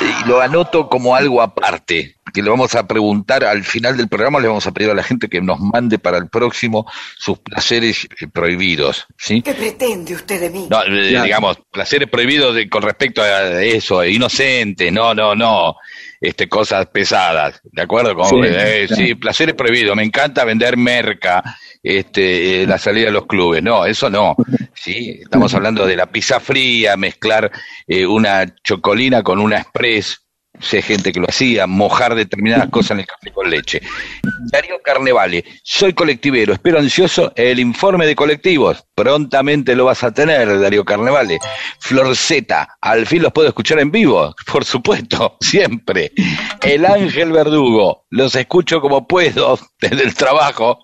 [0.00, 4.40] Y lo anoto como algo aparte, que le vamos a preguntar al final del programa,
[4.40, 6.84] le vamos a pedir a la gente que nos mande para el próximo
[7.16, 9.40] sus placeres eh, prohibidos, ¿sí?
[9.42, 10.66] ¿Qué pretende usted de mí?
[10.70, 11.24] No, eh, Claro.
[11.24, 15.76] digamos, placeres prohibidos de- con respecto a eso, eh, inocentes, no, no, no,
[16.20, 18.14] este, cosas pesadas, ¿de acuerdo?
[18.16, 19.02] Como, Sí, eh, claro.
[19.06, 21.42] sí, placeres prohibidos, me encanta vender merca,
[21.84, 24.34] este, eh, la salida de los clubes, no, eso no,
[24.72, 27.52] sí, estamos hablando de la pizza fría, mezclar
[27.86, 30.23] eh, una chocolina con una express,
[30.60, 33.80] sé gente que lo hacía, mojar determinadas cosas en el café con leche.
[34.52, 38.84] Darío Carnevale, soy colectivero, espero ansioso el informe de colectivos.
[38.94, 41.38] Prontamente lo vas a tener, Darío Carnevale.
[41.80, 46.12] Florceta, al fin los puedo escuchar en vivo, por supuesto, siempre.
[46.62, 50.78] El Ángel Verdugo, los escucho como puedo desde el trabajo,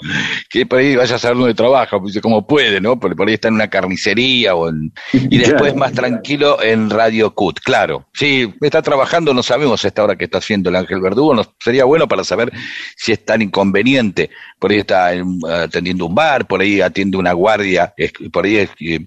[0.49, 2.99] que por ahí vaya a saber dónde trabaja, pues como puede, ¿no?
[2.99, 4.93] Porque por ahí está en una carnicería o en...
[5.12, 8.09] y después más tranquilo en Radio Cut, claro.
[8.12, 11.50] Sí, está trabajando, no sabemos a esta hora que está haciendo el Ángel Verdugo, nos
[11.62, 12.50] sería bueno para saber
[12.96, 14.30] si es tan inconveniente.
[14.58, 17.92] Por ahí está en- atendiendo un bar, por ahí atiende una guardia,
[18.32, 19.00] por ahí es, eh,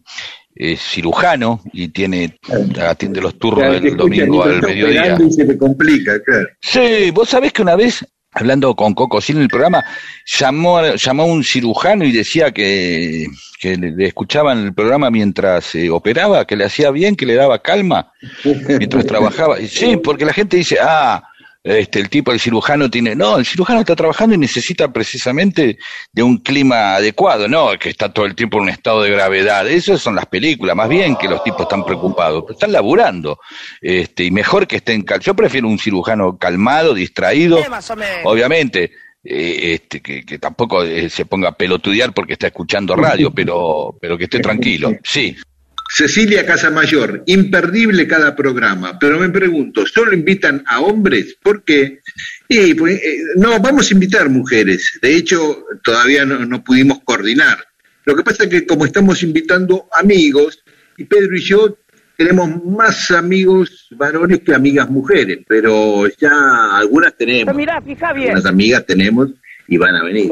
[0.56, 2.38] es cirujano y tiene
[2.80, 5.18] atiende los turnos Claro, del domingo al mediodía.
[5.20, 6.48] Y se te complica, claro.
[6.62, 9.84] Sí, vos sabés que una vez hablando con Coco Sin el programa,
[10.26, 13.28] llamó, llamó a un cirujano y decía que,
[13.60, 17.60] que le, escuchaban el programa mientras eh, operaba, que le hacía bien, que le daba
[17.60, 18.12] calma
[18.68, 19.58] mientras trabajaba.
[19.68, 21.24] Sí, porque la gente dice, ah,
[21.64, 25.78] este, el tipo, el cirujano tiene, no, el cirujano está trabajando y necesita precisamente
[26.12, 29.68] de un clima adecuado, no, que está todo el tiempo en un estado de gravedad.
[29.70, 33.40] Esas son las películas, más bien que los tipos están preocupados, pero están laburando,
[33.82, 37.60] este, y mejor que estén cal Yo prefiero un cirujano calmado, distraído,
[38.26, 38.92] obviamente.
[39.24, 43.98] eh, este, que, que tampoco eh, se ponga a pelotudear porque está escuchando radio, pero,
[44.02, 44.92] pero que esté tranquilo.
[45.04, 45.36] Sí,
[45.96, 51.38] Cecilia Casamayor, imperdible cada programa, pero me pregunto, ¿solo invitan a hombres?
[51.40, 52.00] ¿Por qué?
[52.48, 54.98] Y, pues, eh, no, vamos a invitar mujeres.
[55.00, 57.64] De hecho, todavía no, no pudimos coordinar.
[58.06, 60.64] Lo que pasa es que como estamos invitando amigos,
[60.98, 61.78] y Pedro y yo
[62.18, 67.50] tenemos más amigos varones que amigas mujeres, pero ya algunas tenemos.
[68.32, 69.30] Algunas amigas tenemos
[69.68, 70.32] y van a venir.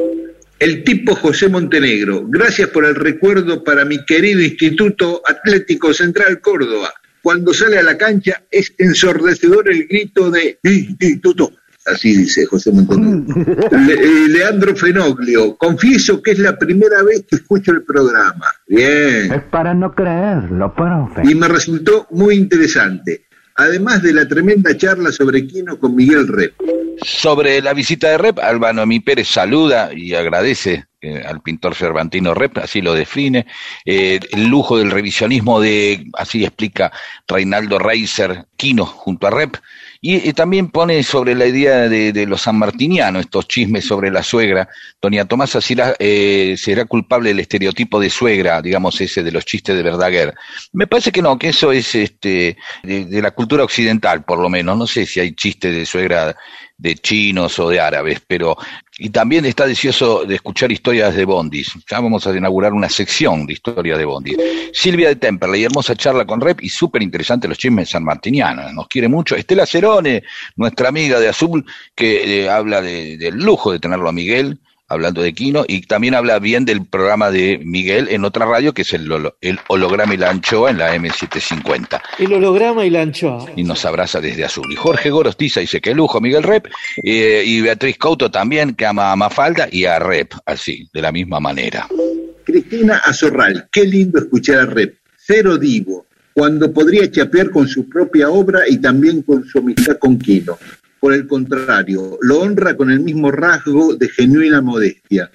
[0.62, 6.92] El tipo José Montenegro, gracias por el recuerdo para mi querido Instituto Atlético Central Córdoba.
[7.20, 11.50] Cuando sale a la cancha es ensordecedor el grito de Instituto.
[11.84, 13.34] Así dice José Montenegro.
[13.86, 18.46] Le- eh, Leandro Fenoglio, confieso que es la primera vez que escucho el programa.
[18.68, 19.42] Bien.
[19.50, 21.22] para no creerlo, profe.
[21.28, 23.26] Y me resultó muy interesante.
[23.56, 26.54] Además de la tremenda charla sobre Quino con Miguel Rep.
[27.02, 32.32] Sobre la visita de Rep, Albano Mi Pérez saluda y agradece eh, al pintor cervantino
[32.32, 33.46] Rep, así lo define,
[33.84, 36.92] eh, el lujo del revisionismo de, así explica
[37.26, 39.56] Reinaldo Reiser, Quino junto a Rep,
[40.00, 44.68] y, también pone sobre la idea de, de los sanmartinianos, estos chismes sobre la suegra.
[45.00, 49.76] Doña Tomasa será, eh, será culpable del estereotipo de suegra, digamos ese de los chistes
[49.76, 50.34] de Verdaguer.
[50.72, 54.48] Me parece que no, que eso es este de, de la cultura occidental, por lo
[54.48, 54.76] menos.
[54.76, 56.34] No sé si hay chistes de suegra
[56.82, 58.56] de chinos o de árabes, pero
[58.98, 61.72] y también está deseoso de escuchar historias de Bondis.
[61.90, 64.36] Ya vamos a inaugurar una sección de historias de Bondis.
[64.72, 68.72] Silvia de Temperley, hermosa charla con Rep y súper interesante los chismes sanmartinianos.
[68.74, 69.36] Nos quiere mucho.
[69.36, 70.24] Estela Cerone,
[70.56, 71.64] nuestra amiga de Azul,
[71.94, 74.58] que eh, habla de- del lujo de tenerlo a Miguel,
[74.92, 78.82] hablando de Quino, y también habla bien del programa de Miguel en otra radio, que
[78.82, 83.02] es el, holo- el holograma y la anchoa en la M750 El holograma y la
[83.02, 83.46] anchoa.
[83.56, 84.70] y nos abraza desde Azul.
[84.72, 86.66] Y Jorge Gorostiza dice que lujo, Miguel Rep,
[87.02, 91.12] eh, y Beatriz Couto también, que ama a Mafalda y a Rep, así, de la
[91.12, 91.88] misma manera.
[92.44, 94.96] Cristina Azorral, qué lindo escuchar a Rep.
[95.16, 100.18] Cero divo, cuando podría chapear con su propia obra y también con su amistad con
[100.18, 100.58] Quino.
[101.02, 105.32] Por el contrario, lo honra con el mismo rasgo de genuina modestia.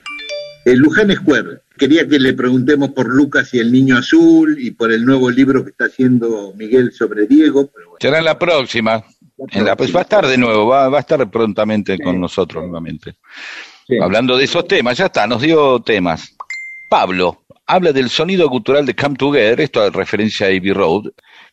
[0.63, 4.93] El Luján Square, quería que le preguntemos por Lucas y el Niño Azul y por
[4.93, 7.67] el nuevo libro que está haciendo Miguel sobre Diego.
[7.67, 7.97] pero bueno.
[7.99, 9.03] Será en la próxima.
[9.49, 12.63] En la, pues va a estar de nuevo, va, va a estar prontamente con nosotros
[12.63, 13.15] nuevamente.
[14.01, 16.33] Hablando de esos temas, ya está, nos dio temas.
[16.87, 21.11] Pablo habla del sonido cultural de Come Together, esto es referencia a Abbey Road.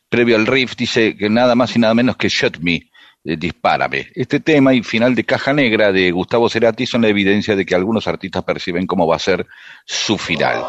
[0.08, 2.92] Previo al riff dice que nada más y nada menos que Shut Me,
[3.24, 4.08] Dispárame.
[4.14, 7.74] Este tema y final de Caja Negra de Gustavo Cerati son la evidencia de que
[7.74, 9.46] algunos artistas perciben cómo va a ser
[9.86, 10.62] su final.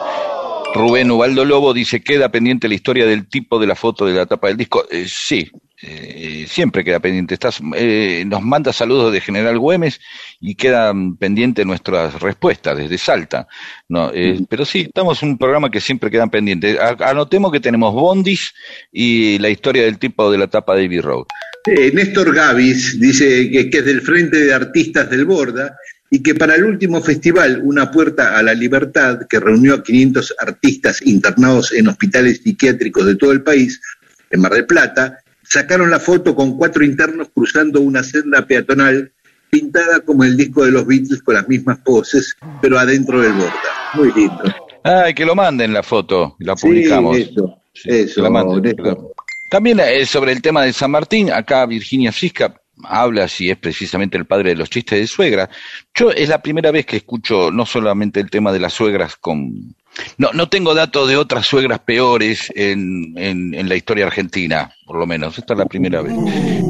[0.74, 4.26] Rubén Ubaldo Lobo dice, queda pendiente la historia del tipo de la foto de la
[4.26, 4.86] tapa del disco.
[4.90, 5.50] Eh, sí,
[5.82, 7.34] eh, siempre queda pendiente.
[7.34, 10.00] Estás, eh, nos manda saludos de General Güemes
[10.42, 13.48] y quedan pendientes nuestras respuestas desde Salta.
[13.90, 16.78] No, eh, Pero sí, estamos en un programa que siempre quedan pendientes.
[16.80, 18.54] A- Anotemos que tenemos Bondis
[18.92, 21.26] y la historia del tipo de la tapa de Abbey Road.
[21.68, 25.76] Eh, Néstor Gavis dice que, que es del Frente de Artistas del Borda
[26.10, 30.36] y que para el último festival, Una Puerta a la Libertad, que reunió a 500
[30.40, 33.82] artistas internados en hospitales psiquiátricos de todo el país,
[34.30, 39.12] en Mar del Plata, sacaron la foto con cuatro internos cruzando una senda peatonal
[39.50, 43.54] pintada como el disco de los Beatles con las mismas poses, pero adentro del Borda.
[43.94, 44.44] Muy lindo.
[44.84, 47.18] Ay, que lo manden la foto, la publicamos.
[47.18, 49.15] eso, Sí, eso, que la manden, Néstor.
[49.56, 54.18] También eh, sobre el tema de San Martín, acá Virginia Fisca habla si es precisamente
[54.18, 55.50] el padre de los chistes de suegra.
[55.94, 59.74] Yo es la primera vez que escucho no solamente el tema de las suegras con...
[60.18, 65.08] No, no tengo datos de otras suegras peores en, en la historia argentina, por lo
[65.08, 65.38] menos.
[65.38, 66.14] Esta es la primera vez.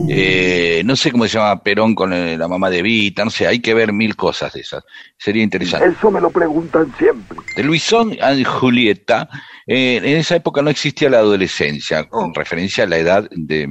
[0.07, 3.47] Eh, no sé cómo se llama Perón con eh, la mamá de Vita, no sé,
[3.47, 4.83] hay que ver mil cosas de esas.
[5.17, 7.37] Sería interesante Eso me lo preguntan siempre.
[7.55, 9.27] de Luisón y Julieta,
[9.67, 13.67] eh, en esa época no existía la adolescencia, con referencia a la edad de,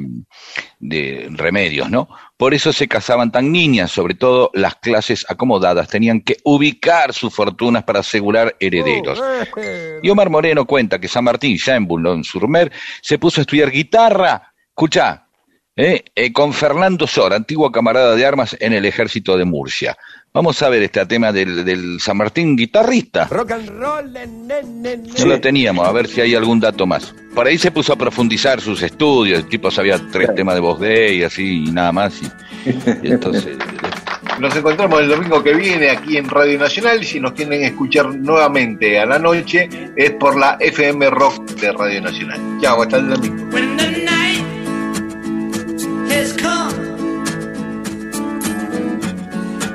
[0.80, 2.08] de remedios, ¿no?
[2.36, 7.32] Por eso se casaban tan niñas, sobre todo las clases acomodadas, tenían que ubicar sus
[7.32, 9.22] fortunas para asegurar herederos.
[10.02, 14.33] Y Omar Moreno cuenta que San Martín, ya en Boulogne-sur-Mer, se puso a estudiar guitarra,
[14.74, 15.28] escucha,
[15.76, 16.02] ¿eh?
[16.16, 19.96] Eh, con Fernando Sor, antiguo camarada de armas en el ejército de Murcia.
[20.32, 23.28] Vamos a ver este tema del, del San Martín guitarrista.
[23.30, 27.14] Rock and roll, nene, No lo teníamos, a ver si hay algún dato más.
[27.36, 30.80] Por ahí se puso a profundizar sus estudios, el tipo sabía tres temas de voz
[30.80, 32.20] de y así y nada más.
[32.20, 32.26] Y,
[33.06, 33.56] y entonces,
[34.40, 38.12] Nos encontramos el domingo que viene aquí en Radio Nacional y si nos quieren escuchar
[38.12, 42.40] nuevamente a la noche es por la FM Rock de Radio Nacional.
[42.60, 44.03] Chao, hasta el domingo.